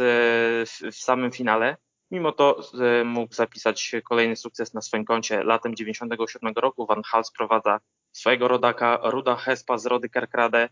[0.70, 1.78] w, w samym finale.
[2.12, 2.62] Mimo to
[3.00, 5.44] e, mógł zapisać kolejny sukces na swoim koncie.
[5.44, 7.80] Latem 97 roku Van Hal sprowadza
[8.12, 10.70] swojego rodaka Ruda Hespa z Rody Kerkrade E,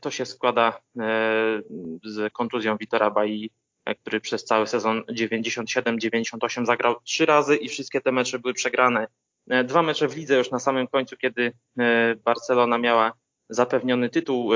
[0.00, 1.02] to się składa e,
[2.04, 3.50] z kontuzją Witora Bai,
[3.84, 9.06] e, który przez cały sezon 97-98 zagrał trzy razy i wszystkie te mecze były przegrane.
[9.64, 11.52] Dwa mecze w lidze już na samym końcu, kiedy
[12.24, 13.12] Barcelona miała
[13.48, 14.50] zapewniony tytuł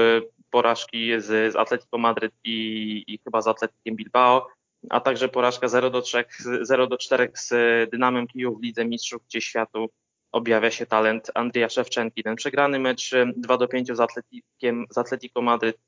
[0.51, 4.47] porażki z, z Atletico Madryt i, i chyba z Atletikiem Bilbao,
[4.91, 6.25] a także porażka 0 do 3,
[6.63, 7.51] 0 do 4 z
[7.91, 9.91] Dynamem Kijów w Lidze Mistrzów, gdzie światu
[10.33, 12.23] objawia się talent Andrija Szewczenki.
[12.23, 15.79] Ten przegrany mecz 2 do 5 z, Atletikiem, z Atletico Madryt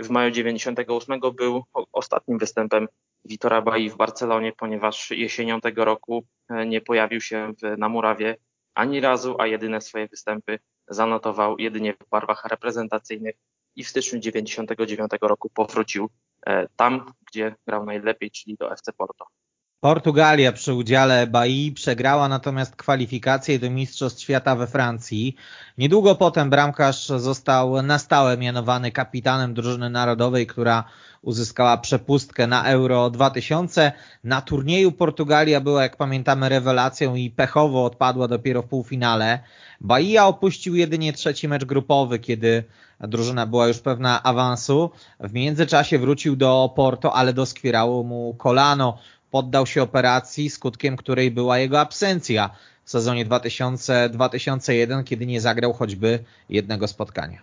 [0.00, 2.88] w maju 98 był ostatnim występem
[3.24, 8.36] Vitora Bai w Barcelonie, ponieważ jesienią tego roku e, nie pojawił się w, na murawie
[8.74, 13.34] ani razu, a jedyne swoje występy zanotował jedynie w barwach reprezentacyjnych
[13.76, 16.10] i w styczniu 99 roku powrócił
[16.46, 19.26] e, tam, gdzie grał najlepiej, czyli do FC Porto.
[19.84, 25.36] Portugalia przy udziale Bai przegrała natomiast kwalifikacje do Mistrzostw Świata we Francji.
[25.78, 30.84] Niedługo potem bramkarz został na stałe mianowany kapitanem drużyny narodowej, która
[31.22, 33.92] uzyskała przepustkę na Euro 2000.
[34.24, 39.38] Na turnieju Portugalia była, jak pamiętamy, rewelacją i pechowo odpadła dopiero w półfinale.
[39.80, 42.64] Bahia opuścił jedynie trzeci mecz grupowy, kiedy
[43.00, 44.90] drużyna była już pewna awansu.
[45.20, 48.98] W międzyczasie wrócił do Porto, ale doskwierało mu kolano
[49.34, 52.50] poddał się operacji, skutkiem której była jego absencja
[52.84, 57.38] w sezonie 2000-2001, kiedy nie zagrał choćby jednego spotkania.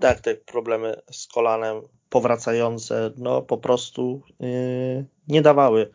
[0.00, 5.88] Tak, te problemy z kolanem powracające, no po prostu yy, nie dawały yy,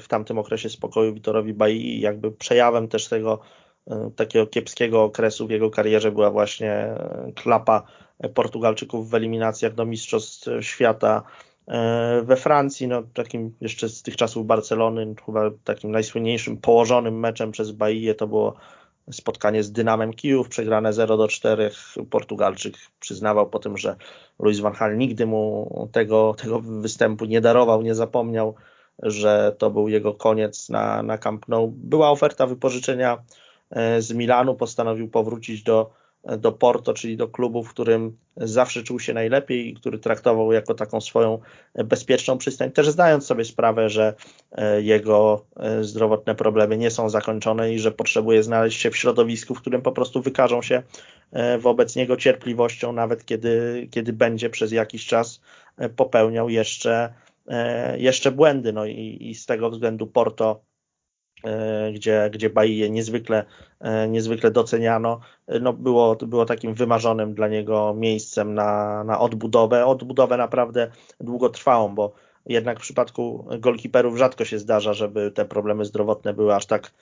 [0.00, 2.00] w tamtym okresie spokoju Witorowi Bai.
[2.00, 3.40] Jakby przejawem też tego
[3.86, 6.94] yy, takiego kiepskiego okresu w jego karierze była właśnie
[7.26, 7.82] yy, klapa
[8.34, 11.22] Portugalczyków w eliminacjach do Mistrzostw Świata
[12.22, 17.72] we Francji, no takim jeszcze z tych czasów Barcelony, chyba takim najsłynniejszym położonym meczem przez
[17.72, 18.54] Bailly to było
[19.10, 21.70] spotkanie z Dynamem Kijów, przegrane 0 do 4.
[22.10, 23.96] Portugalczyk przyznawał po tym, że
[24.38, 28.54] Luis van Gaal nigdy mu tego, tego występu nie darował, nie zapomniał,
[29.02, 31.72] że to był jego koniec na, na Camp Nou.
[31.76, 33.22] Była oferta wypożyczenia
[33.70, 35.90] e, z Milanu, postanowił powrócić do
[36.38, 40.74] do Porto, czyli do klubu, w którym zawsze czuł się najlepiej i który traktował jako
[40.74, 41.38] taką swoją
[41.74, 44.14] bezpieczną przystań, też zdając sobie sprawę, że
[44.52, 49.54] e, jego e, zdrowotne problemy nie są zakończone i że potrzebuje znaleźć się w środowisku,
[49.54, 50.82] w którym po prostu wykażą się
[51.32, 55.40] e, wobec niego cierpliwością, nawet kiedy, kiedy będzie przez jakiś czas
[55.96, 57.12] popełniał jeszcze,
[57.96, 58.72] jeszcze błędy.
[58.72, 60.60] No i, i z tego względu Porto
[61.94, 63.44] gdzie, gdzie Bahia niezwykle,
[63.80, 69.86] e, niezwykle doceniano, e, no było, było takim wymarzonym dla niego miejscem na, na odbudowę.
[69.86, 72.12] Odbudowę naprawdę długotrwałą, bo
[72.46, 76.92] jednak w przypadku golkiperów rzadko się zdarza, żeby te problemy zdrowotne były aż tak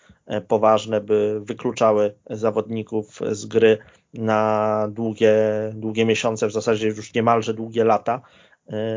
[0.49, 3.79] poważne, by wykluczały zawodników z gry
[4.15, 5.35] na długie,
[5.75, 8.21] długie miesiące, w zasadzie już niemalże długie lata.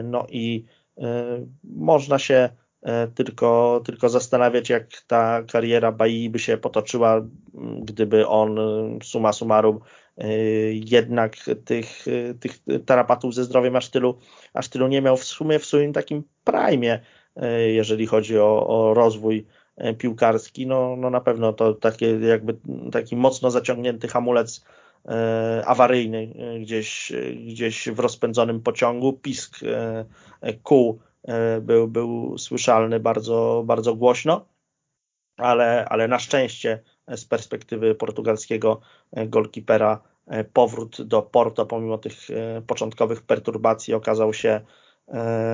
[0.04, 0.66] No i
[1.64, 2.63] można się E,
[3.16, 7.22] tylko, tylko zastanawiać, jak ta kariera Bai by się potoczyła,
[7.82, 8.60] gdyby on
[9.04, 9.80] suma summarum
[10.18, 10.28] e,
[10.74, 12.06] jednak tych,
[12.40, 14.18] tych tarapatów ze zdrowiem aż tylu,
[14.54, 15.18] aż tylu nie miał.
[15.18, 17.00] W sumie w swoim takim prime,
[17.36, 19.46] e, jeżeli chodzi o, o rozwój
[19.98, 22.58] piłkarski, no, no na pewno to takie jakby
[22.92, 24.66] taki mocno zaciągnięty hamulec
[25.66, 27.12] awaryjny gdzieś,
[27.48, 29.60] gdzieś w rozpędzonym pociągu, pisk
[30.64, 31.13] kół E,
[31.62, 34.46] był, był słyszalny bardzo, bardzo głośno,
[35.38, 38.82] ale, ale na szczęście z perspektywy portugalskiego
[39.12, 42.28] e, golkipera e, powrót do Porto pomimo tych
[42.68, 44.62] początkowych perturbacji okazał się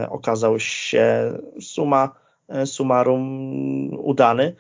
[0.10, 2.15] okazał się suma
[2.65, 3.23] summarum
[3.99, 4.55] udany.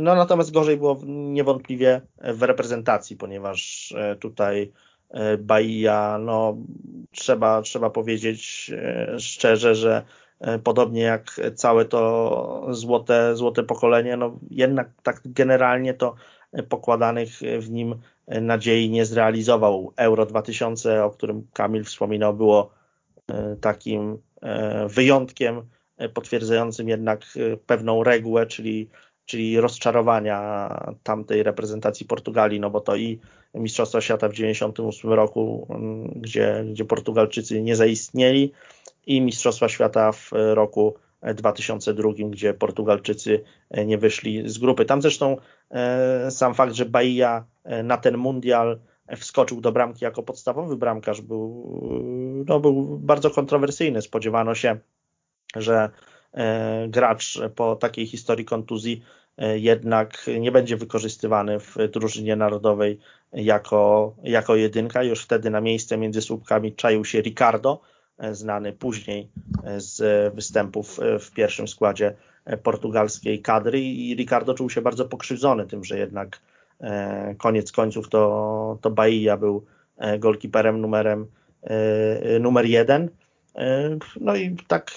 [0.00, 4.72] No natomiast gorzej było niewątpliwie w reprezentacji, ponieważ tutaj
[5.38, 6.56] Bahia, no
[7.10, 8.70] trzeba, trzeba powiedzieć
[9.18, 10.23] szczerze, że E,
[10.64, 16.14] podobnie jak całe to złote, złote pokolenie, no jednak tak generalnie to
[16.68, 17.94] pokładanych w nim
[18.28, 19.92] nadziei nie zrealizował.
[19.96, 22.70] Euro 2000, o którym Kamil wspominał, było
[23.60, 24.18] takim
[24.88, 25.62] wyjątkiem
[26.14, 27.20] potwierdzającym jednak
[27.66, 28.90] pewną regułę, czyli
[29.26, 30.68] czyli rozczarowania
[31.02, 33.20] tamtej reprezentacji Portugalii, no bo to i
[33.54, 38.52] Mistrzostwa Świata w 1998 roku, mm, gdzie, gdzie Portugalczycy nie zaistnieli,
[39.06, 40.94] i Mistrzostwa Świata w roku
[41.34, 43.44] 2002, gdzie Portugalczycy
[43.86, 44.84] nie wyszli z grupy.
[44.84, 45.36] Tam zresztą
[45.70, 48.78] e, sam fakt, że Bahia e, na ten mundial
[49.16, 54.02] wskoczył do bramki jako podstawowy bramkarz był, no, był bardzo kontrowersyjny.
[54.02, 54.78] Spodziewano się,
[55.56, 56.13] że E,
[56.88, 59.02] gracz po takiej historii kontuzji
[59.38, 62.98] e, jednak nie będzie wykorzystywany w drużynie narodowej
[63.32, 65.02] jako, jako jedynka.
[65.02, 67.80] Już wtedy na miejsce między słupkami czaił się Ricardo,
[68.18, 69.28] e, znany później
[69.76, 72.14] z występów w pierwszym składzie
[72.62, 76.40] portugalskiej kadry i Ricardo czuł się bardzo pokrzywdzony tym, że jednak
[77.38, 79.64] koniec końców to, to Bahia był
[80.18, 81.26] golkiperem numerem
[82.40, 83.08] numer jeden.
[84.20, 84.90] No i tak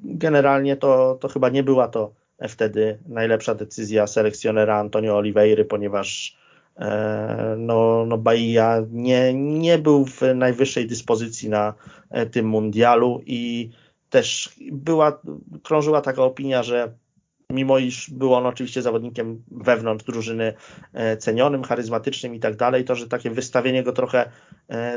[0.00, 2.12] generalnie to, to chyba nie była to
[2.48, 6.36] wtedy najlepsza decyzja selekcjonera Antonio Oliveira, ponieważ
[6.76, 11.74] e, no, no Bahia nie, nie był w najwyższej dyspozycji na
[12.10, 13.70] e, tym mundialu i
[14.10, 15.20] też była,
[15.62, 16.92] krążyła taka opinia, że
[17.50, 20.54] mimo iż był on oczywiście zawodnikiem wewnątrz drużyny
[20.92, 24.30] e, cenionym, charyzmatycznym i tak dalej, to, że takie wystawienie go trochę,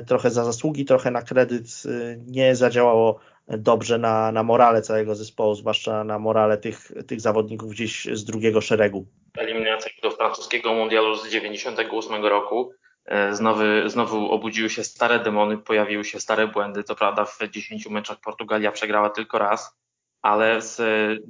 [0.08, 1.84] trochę za zasługi, trochę na kredyt
[2.28, 8.06] nie zadziałało dobrze na, na morale całego zespołu, zwłaszcza na morale tych, tych zawodników gdzieś
[8.06, 9.06] z drugiego szeregu.
[9.38, 12.72] Eliminacja do francuskiego mundialu z 98 roku.
[13.06, 16.84] E, znowu, znowu obudziły się stare demony, pojawiły się stare błędy.
[16.84, 19.78] Co prawda w 10 meczach Portugalia przegrała tylko raz,
[20.22, 20.82] ale z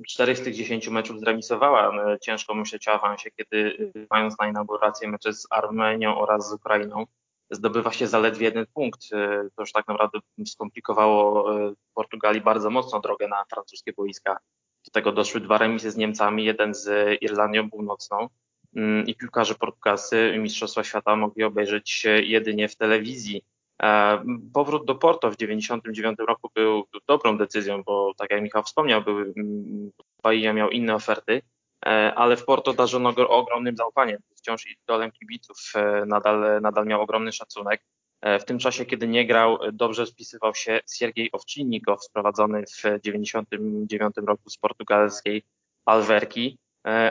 [0.07, 2.11] czterech z tych 10 meczów zremisowała.
[2.13, 6.53] E, ciężko myśleć o awansie, kiedy e, mając na inaugurację mecze z Armenią oraz z
[6.53, 7.05] Ukrainą,
[7.51, 9.13] zdobywa się zaledwie jeden punkt.
[9.13, 14.37] E, to już tak naprawdę skomplikowało e, Portugalii bardzo mocno drogę na francuskie boiska.
[14.85, 18.27] Do tego doszły dwa remisy z Niemcami, jeden z Irlandią Północną
[18.75, 23.43] mm, i piłkarze portugalscy Mistrzostwa Świata mogli obejrzeć jedynie w telewizji.
[23.83, 29.01] E, powrót do Porto w 1999 roku był dobrą decyzją, bo tak jak Michał wspomniał,
[29.01, 29.91] były, mm,
[30.23, 31.41] Bahia miał inne oferty,
[31.85, 34.19] E, ale w Porto darzono go ogromnym zaufaniem.
[34.41, 37.85] Wciąż idolem kibiców e, nadal, nadal miał ogromny szacunek.
[38.21, 44.15] E, w tym czasie, kiedy nie grał, dobrze spisywał się Siergiej Owczynnikow, sprowadzony w 1999
[44.27, 45.43] roku z portugalskiej
[45.85, 46.57] Alwerki.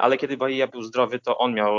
[0.01, 1.75] Ale kiedy Bahia był zdrowy, to on miał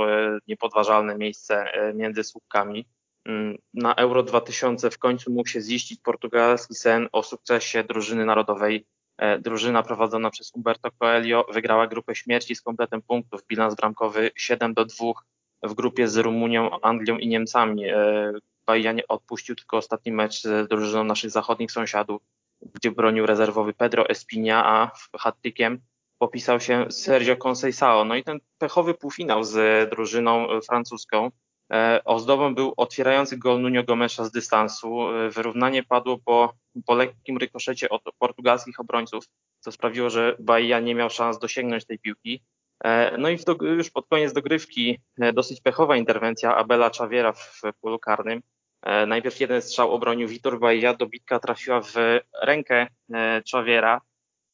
[0.47, 2.87] niepodważalne miejsce między słupkami.
[3.25, 8.85] Mm, na Euro 2000 w końcu mógł się ziścić portugalski sen o sukcesie drużyny narodowej
[9.21, 13.41] E, drużyna prowadzona przez Umberto Coelho wygrała grupę śmierci z kompletem punktów.
[13.47, 15.05] Bilans bramkowy 7 do 2
[15.63, 17.89] w grupie z Rumunią, Anglią i Niemcami.
[17.89, 18.33] E,
[18.67, 22.21] Bahia nie odpuścił tylko ostatni mecz z drużyną naszych zachodnich sąsiadów,
[22.73, 25.77] gdzie bronił rezerwowy Pedro Espina, a hat-trickiem
[26.17, 28.05] popisał się Sergio Conceição.
[28.05, 31.31] No i ten pechowy półfinał z drużyną francuską
[31.71, 35.09] E, ozdobą był otwierający gol Nuno Gomesza z dystansu.
[35.09, 36.53] E, wyrównanie padło po,
[36.85, 39.25] po lekkim rykoszecie od portugalskich obrońców,
[39.59, 42.43] co sprawiło, że Bahia nie miał szans dosięgnąć tej piłki.
[42.83, 44.99] E, no i już pod koniec dogrywki
[45.33, 48.41] dosyć pechowa interwencja Abela Czawiera w polu karnym.
[49.07, 51.93] Najpierw jeden strzał obronił Vitor Bahia, dobitka trafiła w
[52.41, 52.87] rękę
[53.45, 54.01] Czawiera,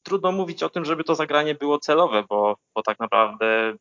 [0.03, 3.75] trudno mówić o tym, żeby to zagranie było celowe, bo, bo tak naprawdę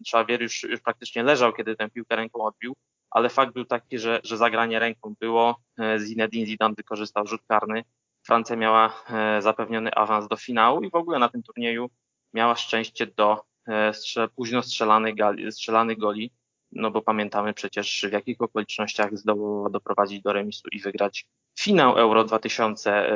[0.00, 2.74] Xavier już, już praktycznie leżał, kiedy tę piłkę ręką odbił,
[3.10, 5.56] ale fakt był taki, że, że zagranie ręką było.
[5.78, 7.84] E, Zinedine Zidane wykorzystał rzut karny.
[8.26, 11.90] Francja miała e, zapewniony awans do finału i w ogóle na tym turnieju
[12.34, 16.32] miała szczęście do e, strzel, późno strzelanych, gali, strzelanych goli,
[16.72, 21.26] no bo pamiętamy przecież w jakich okolicznościach zdołała doprowadzić do remisu i wygrać
[21.60, 23.12] finał Euro 2000.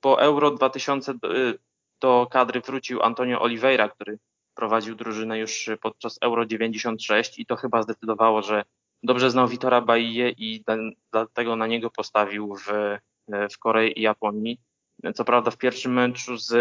[0.00, 1.14] Po Euro 2000
[2.00, 4.18] do kadry wrócił Antonio Oliveira, który
[4.54, 8.64] prowadził drużynę już podczas Euro 96 i to chyba zdecydowało, że
[9.02, 10.64] dobrze znał Vitora Baije i
[11.12, 12.98] dlatego na niego postawił w,
[13.52, 14.60] w Korei i Japonii.
[15.14, 16.52] Co prawda w pierwszym meczu z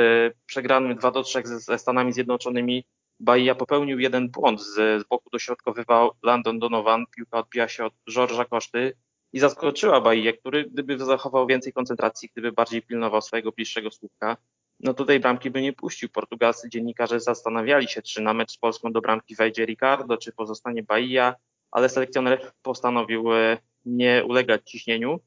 [0.45, 2.85] przegranym 2 do 3 ze Stanami Zjednoczonymi
[3.23, 4.61] Bahia popełnił jeden błąd.
[4.61, 8.97] Z, z boku dośrodkowywał Landon Donovan, piłka odbiła się od George'a Koszty
[9.33, 14.37] i zaskoczyła Bahia, który gdyby zachował więcej koncentracji, gdyby bardziej pilnował swojego bliższego słupka,
[14.79, 16.09] no tutaj bramki by nie puścił.
[16.09, 20.83] Portugalscy dziennikarze zastanawiali się, czy na mecz z Polską do bramki wejdzie Ricardo, czy pozostanie
[20.83, 21.35] Bahia,
[21.71, 25.19] ale selekcjoner postanowił e, nie ulegać ciśnieniu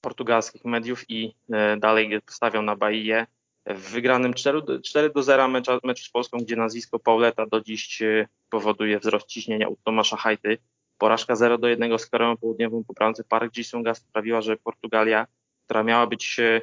[0.00, 3.26] portugalskich mediów i e, dalej stawiał na Bahia.
[3.66, 7.60] W wygranym 4 do, 4 do 0 mecz, mecz z Polską, gdzie nazwisko Pauleta do
[7.60, 10.58] dziś e, powoduje wzrost ciśnienia u Tomasza Hajty,
[10.98, 15.26] Porażka 0 do 1 z Koreą Południową po bramce Park Ji-sunga sprawiła, że Portugalia,
[15.64, 16.60] która miała być e,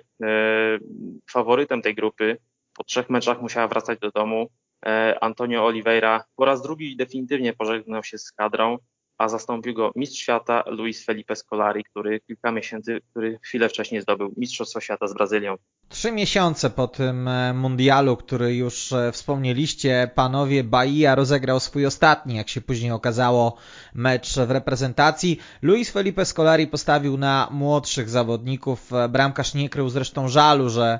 [1.32, 2.38] faworytem tej grupy,
[2.74, 4.50] po trzech meczach musiała wracać do domu.
[4.86, 8.78] E, Antonio Oliveira po raz drugi definitywnie pożegnał się z kadrą,
[9.20, 14.34] a zastąpił go mistrz świata Luis Felipe Scolari, który kilka miesięcy, który chwilę wcześniej zdobył
[14.38, 15.56] Mistrzostwo Świata z Brazylią.
[15.90, 22.36] Trzy miesiące po tym e, mundialu, który już e, wspomnieliście, panowie Bahia rozegrał swój ostatni,
[22.36, 23.58] jak się później okazało,
[23.94, 25.40] mecz w reprezentacji.
[25.62, 28.92] Luis Felipe Scolari postawił na młodszych zawodników.
[29.10, 31.00] Bramkarz nie krył zresztą żalu, że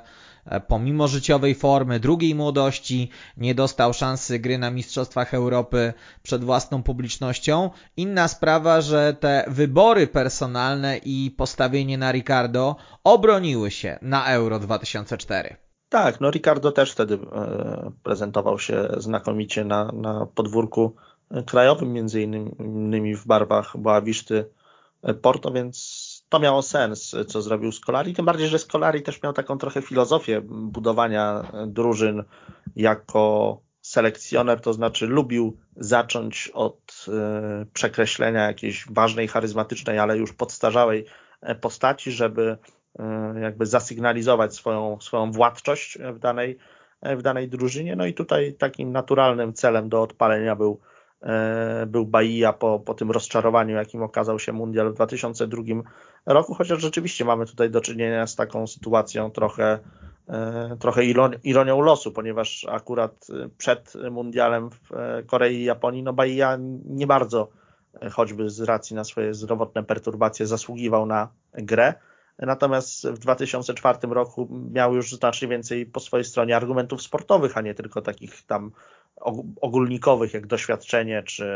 [0.68, 5.92] pomimo życiowej formy, drugiej młodości, nie dostał szansy gry na Mistrzostwach Europy
[6.22, 7.70] przed własną publicznością.
[7.96, 15.56] Inna sprawa, że te wybory personalne i postawienie na Ricardo obroniły się na Euro 2004.
[15.88, 20.94] Tak, no Ricardo też wtedy e, prezentował się znakomicie na, na podwórku
[21.46, 24.44] krajowym, między innymi w barwach Boawiszty
[25.22, 29.58] Porto, więc to miało sens, co zrobił Scolari, tym bardziej, że Scolari też miał taką
[29.58, 32.24] trochę filozofię budowania drużyn
[32.76, 41.06] jako selekcjoner, to znaczy lubił zacząć od e, przekreślenia jakiejś ważnej, charyzmatycznej, ale już podstarzałej
[41.40, 42.58] e, postaci, żeby
[42.98, 46.58] e, jakby zasygnalizować swoją, swoją władczość w danej,
[47.02, 47.96] w danej drużynie.
[47.96, 50.80] No i tutaj takim naturalnym celem do odpalenia był
[51.86, 55.62] był Bahia po, po tym rozczarowaniu, jakim okazał się Mundial w 2002
[56.26, 59.78] roku, chociaż rzeczywiście mamy tutaj do czynienia z taką sytuacją trochę,
[60.28, 61.02] e, trochę
[61.44, 63.26] ironią losu, ponieważ akurat
[63.58, 67.48] przed Mundialem w e, Korei i Japonii, no Bahia nie bardzo,
[68.12, 71.94] choćby z racji na swoje zdrowotne perturbacje, zasługiwał na grę.
[72.38, 77.74] Natomiast w 2004 roku miał już znacznie więcej po swojej stronie argumentów sportowych, a nie
[77.74, 78.70] tylko takich tam
[79.60, 81.46] ogólnikowych, jak doświadczenie, czy,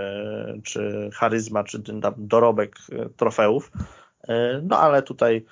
[0.64, 1.82] czy charyzma, czy
[2.16, 3.72] dorobek e, trofeów.
[4.28, 5.44] E, no ale tutaj,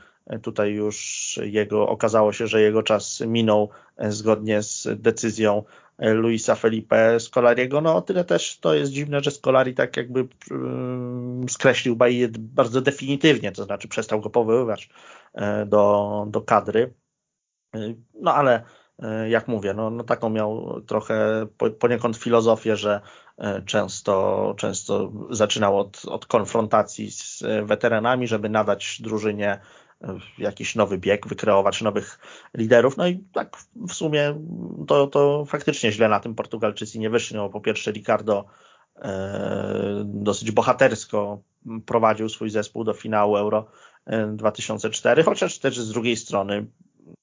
[0.43, 5.63] tutaj już jego, okazało się, że jego czas minął e, zgodnie z decyzją
[5.99, 7.81] Luisa Felipe Scolariego.
[7.81, 10.29] No o tyle też to jest dziwne, że Scolari tak jakby
[11.49, 14.89] skreślił Baję bardzo definitywnie, to znaczy przestał go powoływać
[15.67, 16.95] do, do kadry.
[18.15, 18.65] No ale E,
[19.29, 21.47] jak mówię, no, no taką miał trochę
[21.79, 23.01] poniekąd filozofię, że
[23.39, 29.61] e, często, często zaczynał od, od konfrontacji z weteranami, żeby nadać drużynie
[30.03, 32.19] e, jakiś nowy bieg, wykreować nowych
[32.55, 32.97] liderów.
[32.97, 33.57] No i tak
[33.89, 34.41] w sumie
[34.87, 37.37] to, to faktycznie źle na tym Portugalczycy nie wyszli.
[37.37, 38.45] No, po pierwsze Ricardo
[40.05, 41.43] dosyć bohatersko
[41.87, 43.67] prowadził swój zespół do finału Euro
[44.33, 46.67] 2004, chociaż też z drugiej strony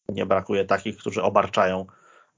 [0.10, 1.86] nie brakuje takich, którzy obarczają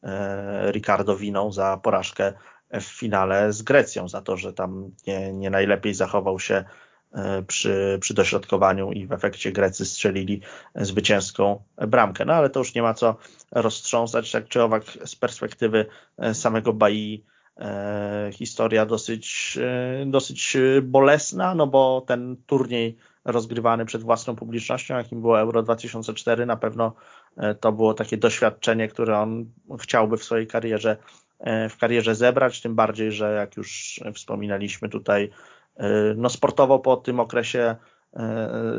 [0.04, 2.34] e, Ricardo winą za porażkę
[2.74, 6.64] w finale z Grecją, za to, że tam nie, nie najlepiej zachował się
[7.14, 10.42] e, przy, przy dośrodkowaniu i w efekcie Grecy strzelili
[10.76, 12.26] zwycięską bramkę.
[12.26, 13.16] No ale to już nie ma co
[13.52, 15.86] roztrząsać, tak czy owak z perspektywy
[16.18, 17.24] e, samego Bai
[18.32, 19.60] historia dosyć,
[20.06, 26.58] dosyć bolesna, no bo ten turniej rozgrywany przed własną publicznością, jakim było Euro 2004, na
[26.58, 26.94] pewno
[27.60, 29.46] to było takie doświadczenie, które on
[29.80, 30.98] chciałby w swojej karierze,
[31.40, 35.30] e, w karierze zebrać, tym bardziej, że jak już wspominaliśmy tutaj,
[35.78, 37.76] e, no sportowo po tym okresie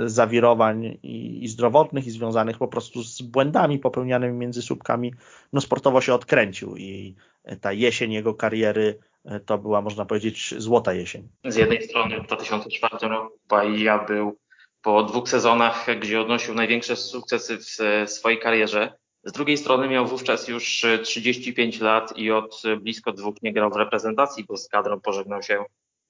[0.06, 5.14] zawirowań i, i zdrowotnych i związanych po prostu z błędami popełnianymi między słupkami,
[5.52, 7.14] no sportowo się odkręcił i
[7.60, 8.98] ta jesień jego kariery
[9.46, 11.28] to była, można powiedzieć, złota jesień.
[11.44, 14.36] Z jednej strony w 2004 roku Bahia był
[14.82, 18.94] po dwóch sezonach, gdzie odnosił największe sukcesy w swojej karierze.
[19.24, 23.76] Z drugiej strony miał wówczas już 35 lat i od blisko dwóch nie grał w
[23.76, 25.64] reprezentacji, bo z kadrą pożegnał się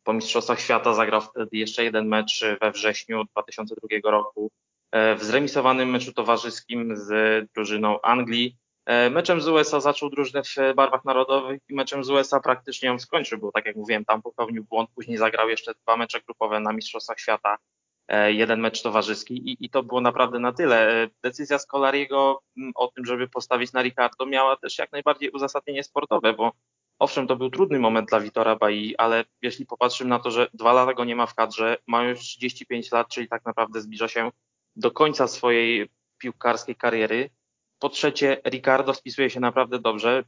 [0.04, 0.94] po Mistrzostwach Świata.
[0.94, 4.50] Zagrał wtedy jeszcze jeden mecz we wrześniu 2002 roku
[4.92, 7.10] w zremisowanym meczu towarzyskim z
[7.54, 8.56] drużyną Anglii.
[8.86, 12.98] E, meczem z USA zaczął drużynę w barwach narodowych i meczem z USA praktycznie ją
[12.98, 16.72] skończył, bo tak jak mówiłem, tam popełnił błąd, później zagrał jeszcze dwa mecze grupowe na
[16.72, 17.58] Mistrzostwach Świata, e,
[18.28, 21.02] jeden mecz towarzyski i, i to było naprawdę na tyle.
[21.02, 22.42] E, decyzja Scolariego
[22.74, 26.52] o tym, żeby postawić na Ricardo miała też jak najbardziej uzasadnienie sportowe, bo
[26.98, 30.72] owszem, to był trudny moment dla Witora Bai, ale jeśli popatrzymy na to, że dwa
[30.72, 34.30] lata go nie ma w kadrze, ma już 35 lat, czyli tak naprawdę zbliża się
[34.76, 35.88] do końca swojej
[36.18, 37.30] piłkarskiej kariery,
[37.82, 40.24] po trzecie, Ricardo wpisuje się naprawdę dobrze.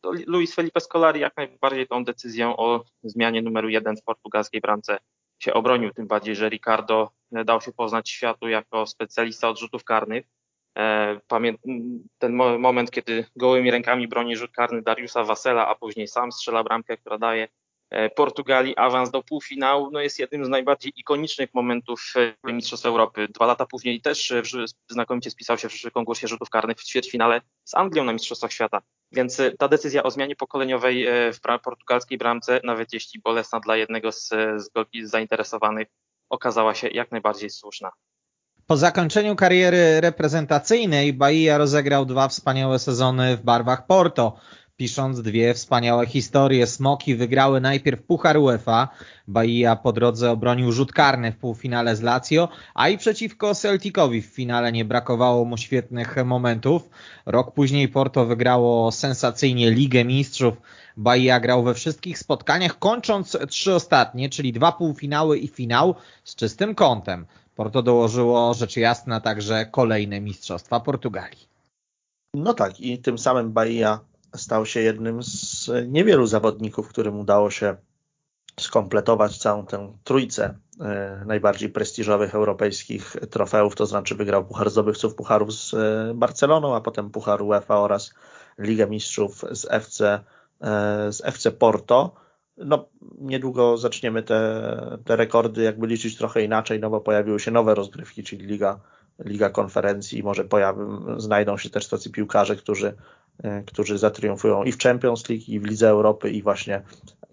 [0.00, 4.98] To Luis Felipe Scolari jak najbardziej tą decyzją o zmianie numeru jeden w portugalskiej bramce
[5.38, 9.84] się obronił, tym bardziej, że Ricardo e, dał się poznać światu jako specjalista od rzutów
[9.84, 10.26] karnych.
[10.78, 11.20] E,
[12.18, 16.96] ten moment, kiedy gołymi rękami broni rzut karny Dariusa Wasela, a później sam strzela bramkę,
[16.96, 17.48] która daje
[18.14, 22.14] Portugalii awans do półfinału no jest jednym z najbardziej ikonicznych momentów
[22.44, 23.28] Mistrzostw Europy.
[23.28, 24.34] Dwa lata później też
[24.88, 28.82] znakomicie spisał się w konkursie rzutów karnych w ćwierćfinale z Anglią na Mistrzostwach Świata.
[29.12, 34.28] Więc ta decyzja o zmianie pokoleniowej w portugalskiej bramce, nawet jeśli bolesna dla jednego z,
[34.56, 34.70] z
[35.02, 35.88] zainteresowanych,
[36.30, 37.90] okazała się jak najbardziej słuszna.
[38.66, 44.36] Po zakończeniu kariery reprezentacyjnej Bahia rozegrał dwa wspaniałe sezony w barwach Porto,
[44.76, 46.66] pisząc dwie wspaniałe historie.
[46.66, 48.88] Smoki wygrały najpierw Puchar UEFA,
[49.28, 54.26] Bahia po drodze obronił rzut karny w półfinale z Lazio, a i przeciwko Celticowi w
[54.26, 56.90] finale nie brakowało mu świetnych momentów.
[57.26, 60.54] Rok później Porto wygrało sensacyjnie Ligę Mistrzów.
[60.96, 66.74] Bahia grał we wszystkich spotkaniach, kończąc trzy ostatnie, czyli dwa półfinały i finał z czystym
[66.74, 67.26] kątem.
[67.54, 71.48] Porto dołożyło rzecz jasna także kolejne mistrzostwa Portugalii.
[72.34, 74.00] No tak i tym samym Bahia
[74.36, 77.76] stał się jednym z niewielu zawodników, którym udało się
[78.60, 85.54] skompletować całą tę trójcę e, najbardziej prestiżowych europejskich trofeów, to znaczy wygrał Puchar Zdobywców Pucharów
[85.54, 88.14] z e, Barceloną, a potem Puchar UEFA oraz
[88.58, 90.20] Ligę Mistrzów z FC,
[90.60, 92.14] e, z FC Porto.
[92.56, 97.74] No, niedługo zaczniemy te, te rekordy jakby liczyć trochę inaczej, no bo pojawiły się nowe
[97.74, 98.80] rozgrywki, czyli Liga,
[99.24, 102.94] Liga Konferencji, może pojawią, znajdą się też tacy piłkarze, którzy, e,
[103.66, 106.82] którzy zatriumfują i w Champions League, i w Lidze Europy, i właśnie,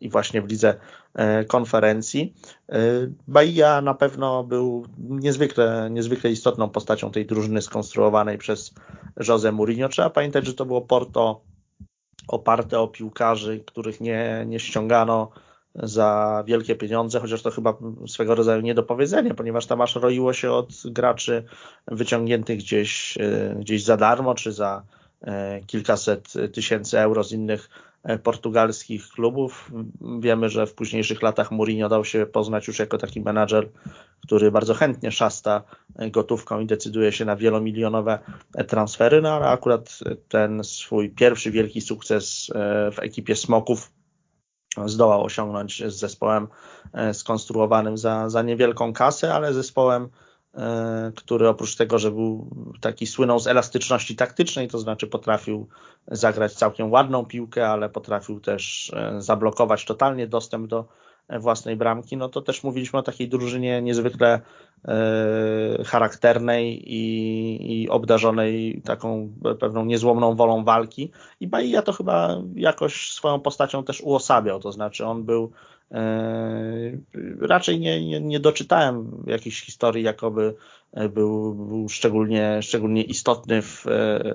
[0.02, 0.76] i właśnie w Lidze
[1.14, 2.34] e, Konferencji.
[2.70, 2.80] E,
[3.28, 8.74] Bahia na pewno był niezwykle, niezwykle istotną postacią tej drużyny skonstruowanej przez
[9.28, 9.90] Jose Mourinho.
[9.90, 11.42] Trzeba pamiętać, że to było Porto
[12.28, 15.32] oparte o piłkarzy, których nie, nie ściągano
[15.76, 17.78] za wielkie pieniądze, chociaż to chyba
[18.08, 21.44] swego rodzaju niedopowiedzenie, ponieważ tam aż roiło się od graczy
[21.88, 25.03] wyciągniętych gdzieś, e, gdzieś za darmo, czy za e,
[25.68, 27.70] kilkaset tysięcy euro z innych
[28.04, 29.72] e, portugalskich klubów.
[30.20, 33.70] Wiemy, że w późniejszych latach Mourinho dał się poznać już jako taki menadżer,
[34.24, 35.64] który bardzo chętnie szasta
[36.12, 38.20] gotówką i decyduje się na wielomilionowe
[38.68, 42.52] transfery, no ale akurat ten swój pierwszy wielki sukces
[42.92, 43.92] w ekipie Smoków
[44.86, 46.48] zdołał osiągnąć z zespołem
[46.94, 50.08] e, skonstruowanym za, za niewielką kasę, ale zespołem, e,
[51.16, 52.48] który oprócz tego, że był
[52.82, 55.68] taki słynął z elastyczności taktycznej, to znaczy potrafił
[56.08, 60.86] zagrać całkiem ładną piłkę, ale potrafił też e, zablokować totalnie dostęp do
[61.30, 64.42] własnej bramki, no to też mówiliśmy o takiej drużynie niezwykle
[64.86, 71.12] e, charakternej i, i obdarzonej taką pewną niezłomną wolą walki.
[71.40, 75.73] I Bahia to chyba jakoś swoją postacią też uosabiał, to znaczy on był e,
[77.42, 80.56] raczej nie, nie, nie doczytałem jakiejś historii, jakoby
[80.94, 84.34] był, był szczególnie, szczególnie istotny w, e,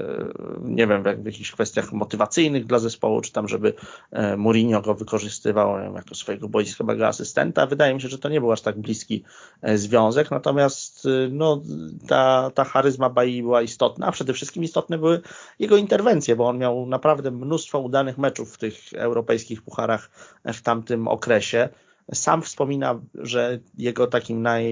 [0.62, 3.74] nie wiem, w jakichś kwestiach motywacyjnych dla zespołu, czy tam, żeby
[4.10, 7.66] e, Mourinho go wykorzystywał wiem, jako swojego boiskowego asystenta.
[7.66, 9.24] Wydaje mi się, że to nie był aż tak bliski
[9.62, 11.62] e, związek, natomiast no,
[12.08, 15.20] ta, ta charyzma Bai była istotna, a przede wszystkim istotne były
[15.58, 20.10] jego interwencje, bo on miał naprawdę mnóstwo udanych meczów w tych europejskich pucharach
[20.44, 21.68] w tamtym okresie
[22.14, 24.64] sam wspomina, że jego takim naj,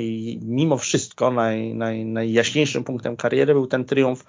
[0.42, 4.24] mimo wszystko naj, naj, najjaśniejszym punktem kariery był ten triumf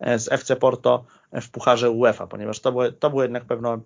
[0.00, 3.80] e, z FC Porto w Pucharze UEFA, ponieważ to było, to było jednak pewne,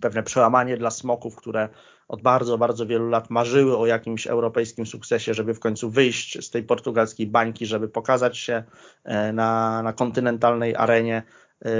[0.00, 1.68] pewne przełamanie dla smoków, które
[2.08, 6.50] od bardzo, bardzo wielu lat marzyły o jakimś europejskim sukcesie, żeby w końcu wyjść z
[6.50, 8.64] tej portugalskiej bańki, żeby pokazać się
[9.04, 11.22] e, na, na kontynentalnej arenie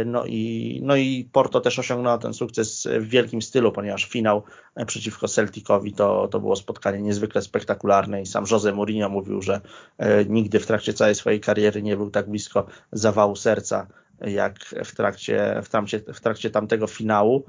[0.07, 4.43] no i, no i Porto też osiągnęło ten sukces w wielkim stylu, ponieważ finał
[4.75, 9.61] e, przeciwko Celticowi to, to było spotkanie niezwykle spektakularne i sam Jose Mourinho mówił, że
[9.99, 13.87] e, nigdy w trakcie całej swojej kariery nie był tak blisko zawału serca
[14.21, 17.45] jak w trakcie, w trakcie, w trakcie tamtego finału.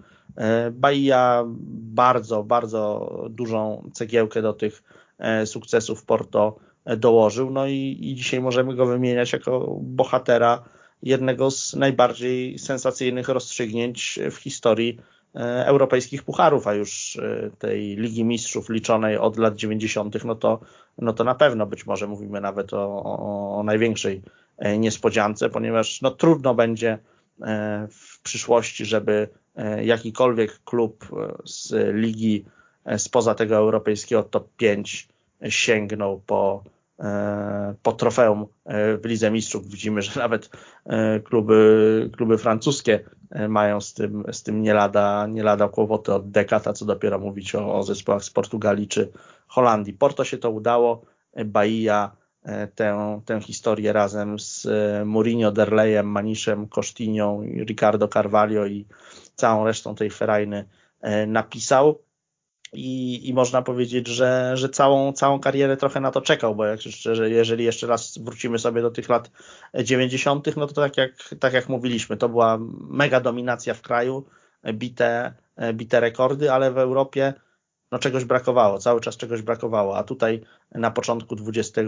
[0.71, 1.43] Bahia
[1.93, 4.83] bardzo, bardzo dużą cegiełkę do tych
[5.45, 6.59] sukcesów Porto
[6.97, 10.63] dołożył, no i, i dzisiaj możemy go wymieniać jako bohatera
[11.03, 14.99] jednego z najbardziej sensacyjnych rozstrzygnięć w historii
[15.35, 20.59] e, europejskich pucharów, a już e, tej Ligi Mistrzów liczonej od lat 90., no to,
[20.97, 23.03] no to na pewno być może mówimy nawet o,
[23.57, 24.21] o, największej
[24.57, 26.97] e, niespodziance, ponieważ no trudno będzie
[27.91, 29.27] w przyszłości, żeby
[29.81, 31.07] jakikolwiek klub
[31.45, 32.45] z ligi
[32.97, 35.07] spoza tego europejskiego top 5
[35.49, 36.63] sięgnął po
[36.99, 39.67] E, po trofeum e, w Lidze Mistrzów.
[39.69, 40.49] Widzimy, że nawet
[40.85, 42.99] e, kluby, kluby francuskie
[43.49, 47.55] mają z tym, z tym nie, lada, nie lada kłopoty od dekada, co dopiero mówić
[47.55, 49.11] o, o zespołach z Portugalii czy
[49.47, 49.93] Holandii.
[49.93, 51.01] Porto się to udało,
[51.45, 52.11] Bahia
[52.75, 54.67] tę, tę historię razem z
[55.05, 58.85] Mourinho, Derleyem, Maniszem, Kosztinią, Ricardo Carvalho i
[59.35, 60.65] całą resztą tej ferajny
[61.27, 61.99] napisał.
[62.73, 66.81] I, i można powiedzieć, że, że całą, całą karierę trochę na to czekał, bo jak
[66.81, 69.31] szczerze, jeżeli jeszcze raz wrócimy sobie do tych lat
[69.83, 72.57] 90., no to tak jak, tak jak mówiliśmy, to była
[72.89, 74.25] mega dominacja w kraju,
[74.73, 75.33] bite,
[75.73, 77.33] bite rekordy, ale w Europie
[77.91, 81.79] no czegoś brakowało, cały czas czegoś brakowało, a tutaj na początku XXI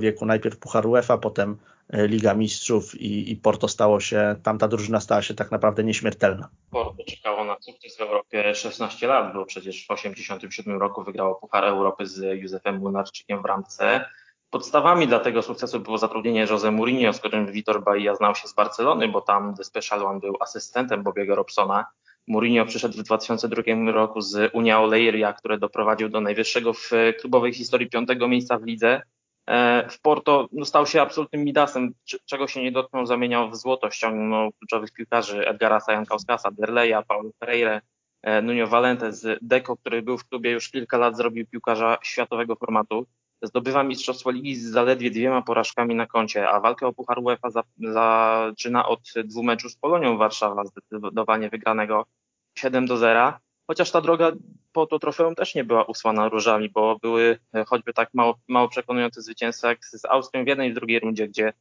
[0.00, 1.58] wieku najpierw Puchar UEFA, potem
[1.90, 6.48] e, Liga Mistrzów i, i Porto stało się, tamta drużyna stała się tak naprawdę nieśmiertelna.
[6.70, 11.64] Porto czekało na sukces w Europie 16 lat, bo przecież w 1987 roku wygrało Puchar
[11.64, 14.04] Europy z Józefem Młynarczykiem w ramce.
[14.50, 18.54] Podstawami dla tego sukcesu było zatrudnienie Jose Mourinho, z którym Vitor Bahia znał się z
[18.54, 21.86] Barcelony, bo tam The Special One był asystentem Bobiego Robsona
[22.28, 23.62] Mourinho przyszedł w 2002
[23.92, 29.02] roku z Unia Oleiria, które doprowadził do najwyższego w klubowej historii piątego miejsca w lidze.
[29.48, 31.94] E, w Porto no, stał się absolutnym midasem,
[32.26, 37.80] czego się nie dotknął, zamieniał w złoto, ściągnął kluczowych piłkarzy Edgara Sajankauskasa, Derleja, Paulo Pereira,
[38.22, 42.56] e, Nuno Valente z Deco, który był w klubie już kilka lat, zrobił piłkarza światowego
[42.56, 43.06] formatu.
[43.42, 47.48] Zdobywa Mistrzostwo Ligi z zaledwie dwiema porażkami na koncie, a walkę o Puchar UEFA
[47.78, 52.06] zaczyna od dwóch meczów z Polonią Warszawa, zdecydowanie wygranego
[52.58, 53.32] 7 do 0.
[53.66, 54.32] Chociaż ta droga
[54.72, 58.68] po to trofeum też nie była usłana różami, bo były e, choćby tak mało, mało
[58.68, 61.52] przekonujące zwycięstwa jak z Austrią w jednej i drugiej rundzie, gdzie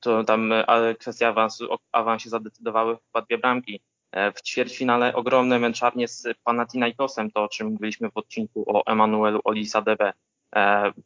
[0.00, 3.80] to tam e, kwestia awansu, o awansie zadecydowały chyba dwie bramki.
[4.12, 9.40] E, w ćwierćfinale ogromne męczarnie z Panathinaikosem, to o czym mówiliśmy w odcinku o Emanuelu
[9.44, 10.12] Olisadebe.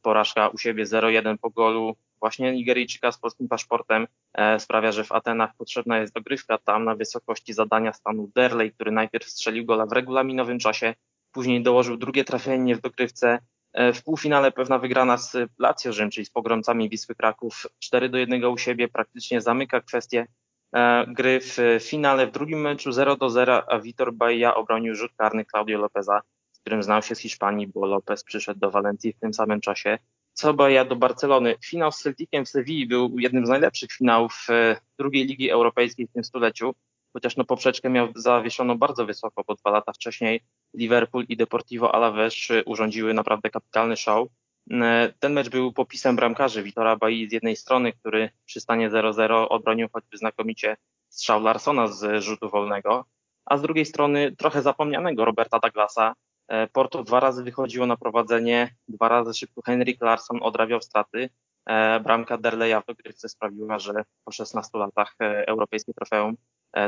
[0.03, 5.13] Porażka u siebie 0-1 po golu właśnie Nigeryjczyka z polskim paszportem e, sprawia, że w
[5.13, 9.93] Atenach potrzebna jest dogrywka tam na wysokości zadania stanu Derley, który najpierw strzelił gola w
[9.93, 10.95] regulaminowym czasie,
[11.33, 13.39] później dołożył drugie trafienie w dogrywce.
[13.73, 18.19] E, w półfinale pewna wygrana z Lazio Rzym, czyli z pogromcami Wisły Kraków 4 do
[18.19, 20.27] 1 u siebie praktycznie zamyka kwestię
[20.75, 22.27] e, gry w finale.
[22.27, 26.59] W drugim meczu 0 do 0, a Vitor Bahia obronił rzut karny Claudio Lopeza, z
[26.61, 29.99] którym znał się z Hiszpanii, bo Lopez przyszedł do Walencji w tym samym czasie.
[30.39, 31.55] Sobaja do Barcelony.
[31.65, 36.13] Finał z Celticiem w Sewilli był jednym z najlepszych finałów e, drugiej ligi europejskiej w
[36.13, 36.75] tym stuleciu,
[37.13, 40.41] chociaż no poprzeczkę miał zawieszoną bardzo wysoko, bo dwa lata wcześniej
[40.75, 42.35] Liverpool i Deportivo Alaves
[42.67, 44.29] urządziły naprawdę kapitalny show.
[44.71, 49.47] E, ten mecz był popisem bramkarzy Witora Bai z jednej strony, który przy stanie 0-0
[49.51, 50.77] obronił choćby znakomicie
[51.09, 53.05] strzał Larsona z rzutu wolnego,
[53.45, 56.26] a z drugiej strony trochę zapomnianego Roberta Douglasa, E,
[56.73, 61.31] Porto dwa razy wychodziło na prowadzenie, dwa razy szybko Henrik Larsson odrabiał straty.
[61.67, 63.93] E, bramka Derleya w dogrywce sprawiła, że
[64.25, 66.37] po 16 latach e, europejskie trofeum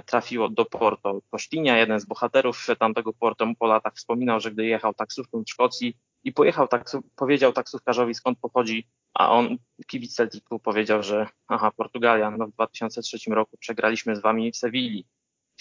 [0.06, 1.20] trafiło do Porto.
[1.30, 5.96] Kosztinia, jeden z bohaterów tamtego Porto, po latach wspominał, że gdy jechał taksówką w Szkocji
[6.24, 9.56] i pojechał taksu, powiedział taksówkarzowi skąd pochodzi, a on,
[9.86, 15.06] kibic Celticu, powiedział, że aha, Portugalia, no w 2003 roku przegraliśmy z wami w Sewilli.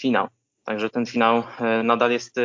[0.00, 0.28] Finał.
[0.68, 2.42] Także ten finał e, nadal jest e,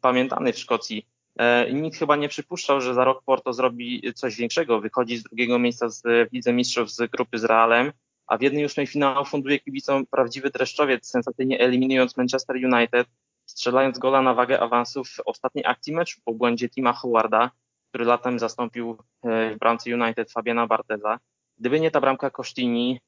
[0.00, 1.06] pamiętany w Szkocji.
[1.38, 4.80] E, nikt chyba nie przypuszczał, że za rok Porto zrobi coś większego.
[4.80, 6.02] Wychodzi z drugiego miejsca z
[6.32, 7.92] Lidze Mistrzów z grupy z Realem,
[8.26, 13.06] a w jednej ósmej finału funduje kibicom prawdziwy dreszczowiec, sensacyjnie eliminując Manchester United,
[13.46, 17.50] strzelając gola na wagę awansów w ostatniej akcji meczu po błędzie Tima Howarda,
[17.88, 21.18] który latem zastąpił w bramce United Fabiana Barteza.
[21.58, 23.00] Gdyby nie ta bramka Kosztini,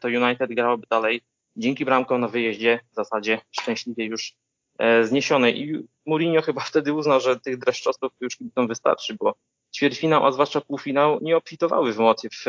[0.00, 1.20] to United grałoby dalej
[1.56, 4.34] dzięki bramkom na wyjeździe w zasadzie szczęśliwie już
[4.78, 5.50] e, zniesione.
[5.50, 9.34] I Mourinho chyba wtedy uznał, że tych dreszczostów już kibicom wystarczy, bo
[9.76, 12.30] ćwierćfinał, a zwłaszcza półfinał nie obfitowały w emocje.
[12.30, 12.44] W,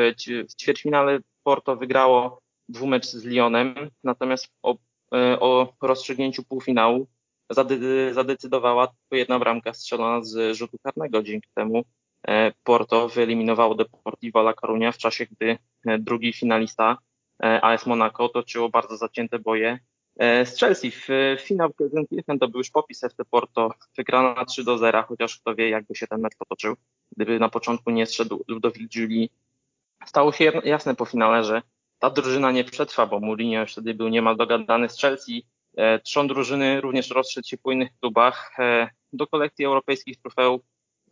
[0.49, 4.77] w ćwierćfinale Porto wygrało dwumecz z Lyonem, natomiast o,
[5.13, 7.07] e, o rozstrzygnięciu półfinału
[8.11, 11.23] zadecydowała tylko jedna bramka strzelona z rzutu karnego.
[11.23, 11.83] Dzięki temu
[12.27, 15.57] e, Porto wyeliminowało Deportivo La Coruña w czasie, gdy
[15.99, 16.97] drugi finalista
[17.43, 19.79] AS Monaco toczyło bardzo zacięte boje
[20.17, 20.91] e, z Chelsea.
[20.91, 21.07] W
[21.39, 25.69] finał Gelsenkirchen to był już popis FC Porto, wygrana 3 do 0, chociaż kto wie,
[25.69, 26.75] jakby się ten mecz potoczył,
[27.15, 29.29] gdyby na początku nie zszedł Ludovic Giuli.
[30.05, 31.61] Stało się jasne po finale, że
[31.99, 35.45] ta drużyna nie przetrwa, bo Mourinho już wtedy był niemal dogadany z Chelsea.
[35.77, 38.57] E, trzon drużyny również rozszedł się po innych klubach.
[39.13, 40.61] Do kolekcji europejskich trofeów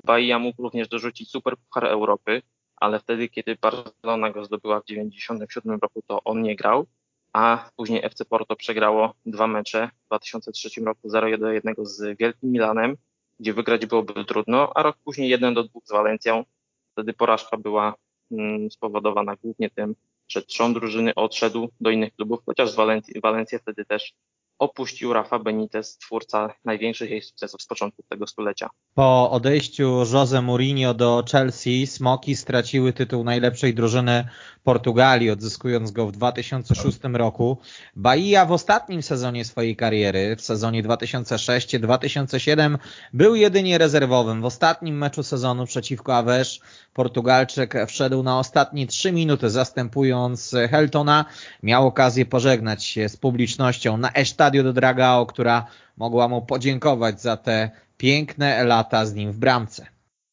[0.04, 2.42] Bahia mógł również dorzucić Super Puchar Europy
[2.82, 6.86] ale wtedy, kiedy Barcelona go zdobyła w 1997 roku, to on nie grał,
[7.34, 12.98] a później FC Porto przegrało dwa mecze w 2003 roku 0-1 z Wielkim Milanem,
[13.40, 16.46] gdzie wygrać byłoby trudno, a rok później 1 do 2 z Walencją.
[16.92, 17.96] Wtedy porażka była
[18.32, 19.96] mm, spowodowana głównie tym,
[20.28, 22.76] że trzon drużyny odszedł do innych klubów, chociaż
[23.22, 24.14] Walencja wtedy też
[24.62, 28.70] opuścił Rafa Benitez, twórca największych jej sukcesów z początku tego stulecia.
[28.94, 34.28] Po odejściu Jose Mourinho do Chelsea, Smoki straciły tytuł najlepszej drużyny
[34.64, 37.58] Portugalii, odzyskując go w 2006 roku.
[37.96, 42.78] Bahia w ostatnim sezonie swojej kariery, w sezonie 2006-2007,
[43.14, 44.42] był jedynie rezerwowym.
[44.42, 46.60] W ostatnim meczu sezonu przeciwko Aves
[46.94, 51.26] Portugalczyk wszedł na ostatnie trzy minuty, zastępując Heltona.
[51.64, 54.12] Miał okazję pożegnać się z publicznością na
[54.52, 55.66] Estadio do Dragao, która
[55.98, 59.88] mogła mu podziękować za te piękne lata z nim w bramce.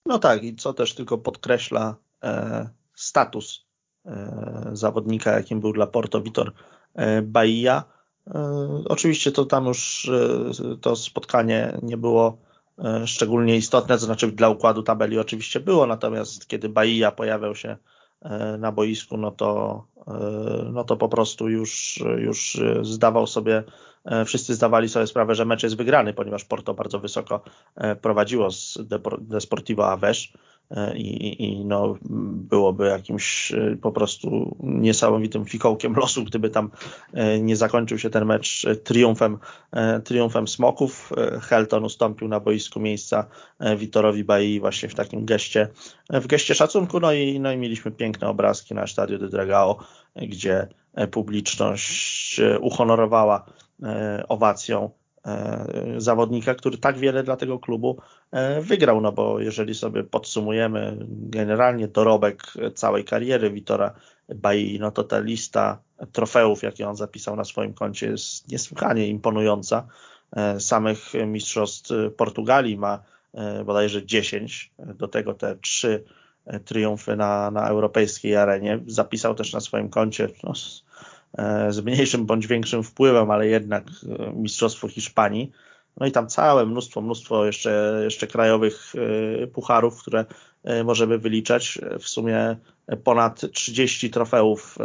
[0.07, 3.67] No tak, i co też tylko podkreśla e, status
[4.07, 6.53] e, zawodnika, jakim był dla Porto Vitor
[6.95, 7.85] e, Bahia.
[8.27, 8.41] E,
[8.89, 10.11] oczywiście to tam już
[10.73, 12.39] e, to spotkanie nie było
[12.79, 17.77] e, szczególnie istotne, to znaczy dla układu tabeli oczywiście było, natomiast kiedy Bahia pojawiał się
[18.59, 19.85] na boisku, no to,
[20.73, 23.65] no to po prostu już, już zdawał sobie
[24.27, 27.41] wszyscy zdawali sobie sprawę, że mecz jest wygrany, ponieważ Porto bardzo wysoko
[27.77, 28.79] e, prowadziło z
[29.21, 30.29] Deportivo Aves
[30.71, 31.97] e, i, i no,
[32.51, 36.71] byłoby jakimś po prostu niesamowitym fikołkiem losu, gdyby tam
[37.41, 39.39] nie zakończył się ten mecz triumfem,
[40.05, 41.13] triumfem Smoków.
[41.41, 43.27] Helton ustąpił na boisku miejsca
[43.77, 45.69] Witorowi Bai właśnie w takim geście,
[46.11, 49.79] w geście szacunku, no i, no i mieliśmy piękne obrazki na Stadio de Dragao,
[50.17, 50.69] gdzie
[51.11, 53.68] publiczność uhonorowała E,
[54.29, 54.91] owacją
[55.27, 55.67] e,
[55.97, 57.99] zawodnika, który tak wiele dla tego klubu
[58.31, 62.43] e, wygrał, no bo jeżeli sobie podsumujemy generalnie dorobek
[62.75, 63.95] całej kariery Witora
[64.35, 65.79] Bai, no to ta lista
[66.13, 69.87] trofeów, jakie on zapisał na swoim koncie jest niesłychanie imponująca.
[70.59, 73.03] Samych mistrzostw Portugalii ma
[73.65, 76.05] bodajże 10, do tego te trzy
[76.65, 78.81] triumfy na, na europejskiej arenie.
[78.87, 80.88] Zapisał też na swoim koncie no, E,
[81.69, 85.53] z mniejszym bądź większym wpływem, ale jednak e, Mistrzostwo Hiszpanii.
[85.97, 88.93] No i tam całe mnóstwo, mnóstwo jeszcze, jeszcze krajowych
[89.43, 90.25] e, pucharów, które
[90.85, 91.79] możemy wyliczać.
[92.01, 92.57] W sumie
[93.05, 94.79] ponad 30 trofeów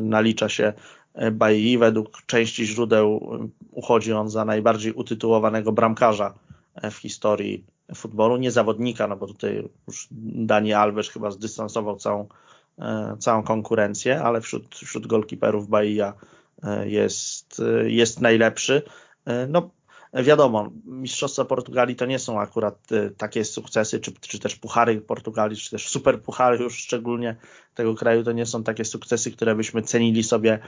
[0.00, 0.72] nalicza się
[1.32, 1.78] Bailly.
[1.78, 3.38] Według części źródeł
[3.70, 6.34] uchodzi on za najbardziej utytułowanego bramkarza
[6.90, 8.36] w historii futbolu.
[8.36, 12.55] Nie zawodnika, no bo tutaj już Dani Alves chyba zdystansował całą E,
[13.18, 16.14] całą konkurencję, ale wśród, wśród golkiperów Bahia
[16.62, 18.82] e, jest, e, jest najlepszy.
[19.48, 19.70] No,
[20.14, 25.70] wiadomo, Mistrzostwa Portugalii to nie są akurat takie sukcesy, czy, czy też puchary Portugalii, czy
[25.70, 27.36] też super puchary już szczególnie
[27.74, 30.58] tego kraju, to nie są takie sukcesy, które byśmy cenili sobie,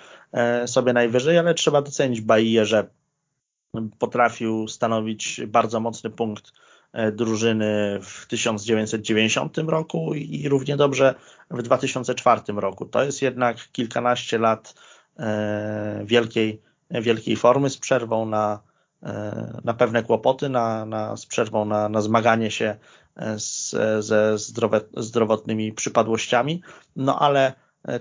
[0.66, 2.88] sobie najwyżej, ale trzeba docenić Bahia, że
[3.98, 6.77] potrafił stanowić bardzo mocny punkt E,
[7.12, 11.14] drużyny w 1990 roku i równie dobrze
[11.50, 12.86] w 2004 roku.
[12.86, 14.74] To jest jednak kilkanaście lat
[15.18, 18.60] e, wielkiej, wielkiej formy z przerwą na,
[19.02, 22.76] e, na pewne kłopoty, na, na, z przerwą na, na zmaganie się
[23.36, 23.70] z,
[24.04, 26.62] ze zdrowe, zdrowotnymi przypadłościami,
[26.96, 27.52] no ale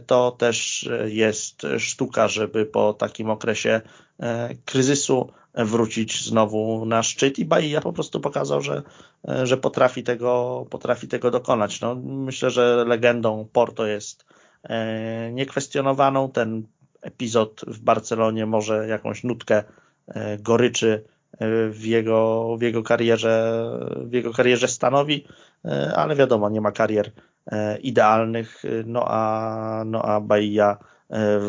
[0.07, 3.81] to też jest sztuka, żeby po takim okresie
[4.65, 5.29] kryzysu
[5.65, 8.83] wrócić znowu na szczyt i Bahia po prostu pokazał, że,
[9.43, 11.81] że potrafi, tego, potrafi tego dokonać.
[11.81, 14.25] No, myślę, że legendą Porto jest
[14.63, 16.31] e, niekwestionowaną.
[16.31, 16.63] Ten
[17.01, 19.63] epizod w Barcelonie może jakąś nutkę
[20.07, 23.63] e, goryczy e, w jego, w jego karierze,
[23.95, 25.27] w jego karierze stanowi,
[25.95, 27.11] ale wiadomo, nie ma karier
[27.81, 30.77] idealnych, no a, no a Bahia
[31.09, 31.41] E,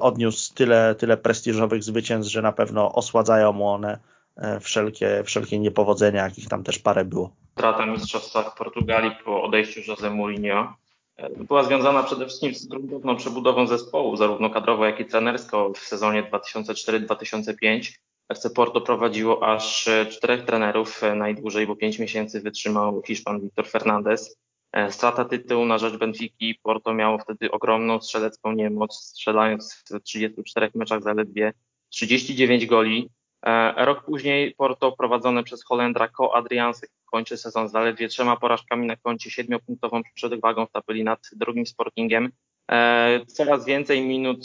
[0.00, 3.98] odniósł tyle, tyle prestiżowych zwycięstw, że na pewno osładzają mu one
[4.36, 7.30] e, wszelkie, wszelkie niepowodzenia, jakich tam też parę było.
[7.52, 10.74] Strata mistrzostwa w Portugalii po odejściu Jose Mourinho
[11.16, 15.78] e, była związana przede wszystkim z gruntowną przebudową zespołu, zarówno kadrowo, jak i trenersko w
[15.78, 17.92] sezonie 2004-2005.
[18.28, 24.36] FC Porto prowadziło aż czterech trenerów najdłużej, bo pięć miesięcy wytrzymał Hiszpan Victor Fernandez.
[24.72, 26.54] E, strata tytułu na rzecz Benfiki.
[26.62, 31.52] Porto miało wtedy ogromną strzelecką niemoc, strzelając w 34 meczach zaledwie
[31.88, 33.10] 39 goli.
[33.46, 38.96] E, rok później Porto prowadzone przez Holendra Ko Adriansek kończy sezon zaledwie trzema porażkami na
[38.96, 42.32] koncie, siedmiopunktową przewagą w tabeli nad drugim Sportingiem.
[42.70, 44.38] E, coraz więcej minut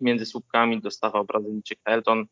[0.00, 2.26] między słupkami dostawał Brazylijczyk Elton.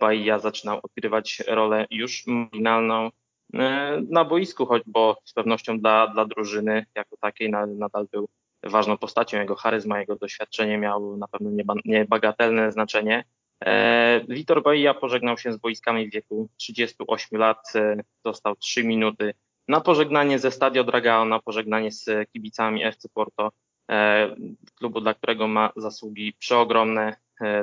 [0.00, 3.10] Bahia zaczynał odgrywać rolę już marginalną.
[3.54, 8.28] E, na boisku, choć bo z pewnością dla, dla drużyny jako takiej nadal był
[8.62, 9.38] ważną postacią.
[9.38, 11.50] Jego charyzma, jego doświadczenie miało na pewno
[11.84, 13.24] niebagatelne znaczenie.
[13.64, 19.34] E, Vitor Bahia pożegnał się z boiskami w wieku 38 lat, e, dostał 3 minuty
[19.68, 23.52] na pożegnanie ze Stadio Dragao, na pożegnanie z kibicami FC Porto,
[24.74, 27.16] klubu, dla którego ma zasługi przeogromne.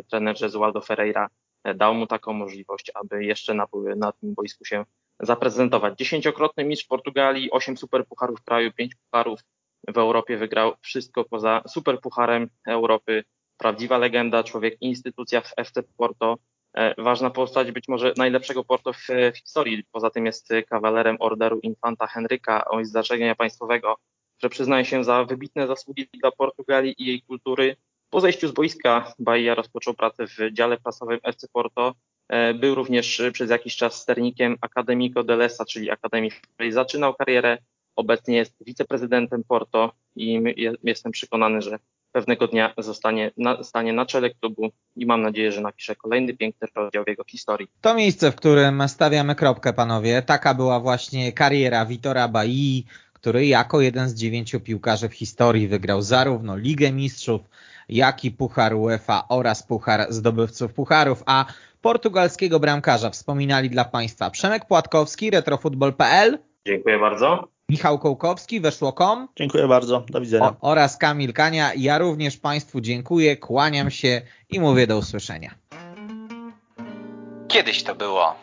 [0.09, 1.29] Trener Jesualdo Ferreira
[1.75, 4.86] dał mu taką możliwość, aby jeszcze na, na tym boisku się
[5.20, 5.97] zaprezentować.
[5.97, 9.39] Dziesięciokrotny mistrz Portugalii, osiem superpucharów w kraju, pięć pucharów
[9.88, 13.24] w Europie wygrał wszystko poza superpucharem Europy.
[13.57, 16.38] Prawdziwa legenda, człowiek instytucja w FC Porto.
[16.74, 19.84] E, ważna postać być może najlepszego Porto w, w historii.
[19.91, 23.95] Poza tym jest kawalerem orderu Infanta Henryka o zdarzenia państwowego,
[24.41, 27.76] że przyznaje się za wybitne zasługi dla Portugalii i jej kultury.
[28.09, 31.93] Po zejściu z boiska Bahia rozpoczął pracę w dziale prasowym FC Porto.
[32.30, 37.13] E, był również przez jakiś czas sternikiem Academico de Lessa, czyli Akademii, w której zaczynał
[37.13, 37.57] karierę.
[37.95, 40.41] Obecnie jest wiceprezydentem Porto i
[40.84, 41.80] jestem przekonany, że
[42.11, 46.67] pewnego dnia zostanie na, stanie na czele klubu i mam nadzieję, że napisze kolejny piękny
[46.76, 47.67] rozdział w jego historii.
[47.82, 50.21] To miejsce, w którym stawiamy kropkę, panowie.
[50.21, 56.01] Taka była właśnie kariera Vitora Bai, który jako jeden z dziewięciu piłkarzy w historii wygrał
[56.01, 57.41] zarówno Ligę Mistrzów,
[57.89, 61.45] jak i Puchar UEFA oraz Puchar Zdobywców Pucharów, a
[61.81, 66.39] portugalskiego bramkarza wspominali dla Państwa Przemek Płatkowski, retrofutbol.pl.
[66.67, 67.47] Dziękuję bardzo.
[67.69, 69.27] Michał Kołkowski, weszło.com.
[69.36, 70.45] Dziękuję bardzo, do widzenia.
[70.45, 71.71] O, oraz Kamil Kania.
[71.77, 75.55] Ja również Państwu dziękuję, kłaniam się i mówię do usłyszenia.
[77.47, 78.36] Kiedyś to było.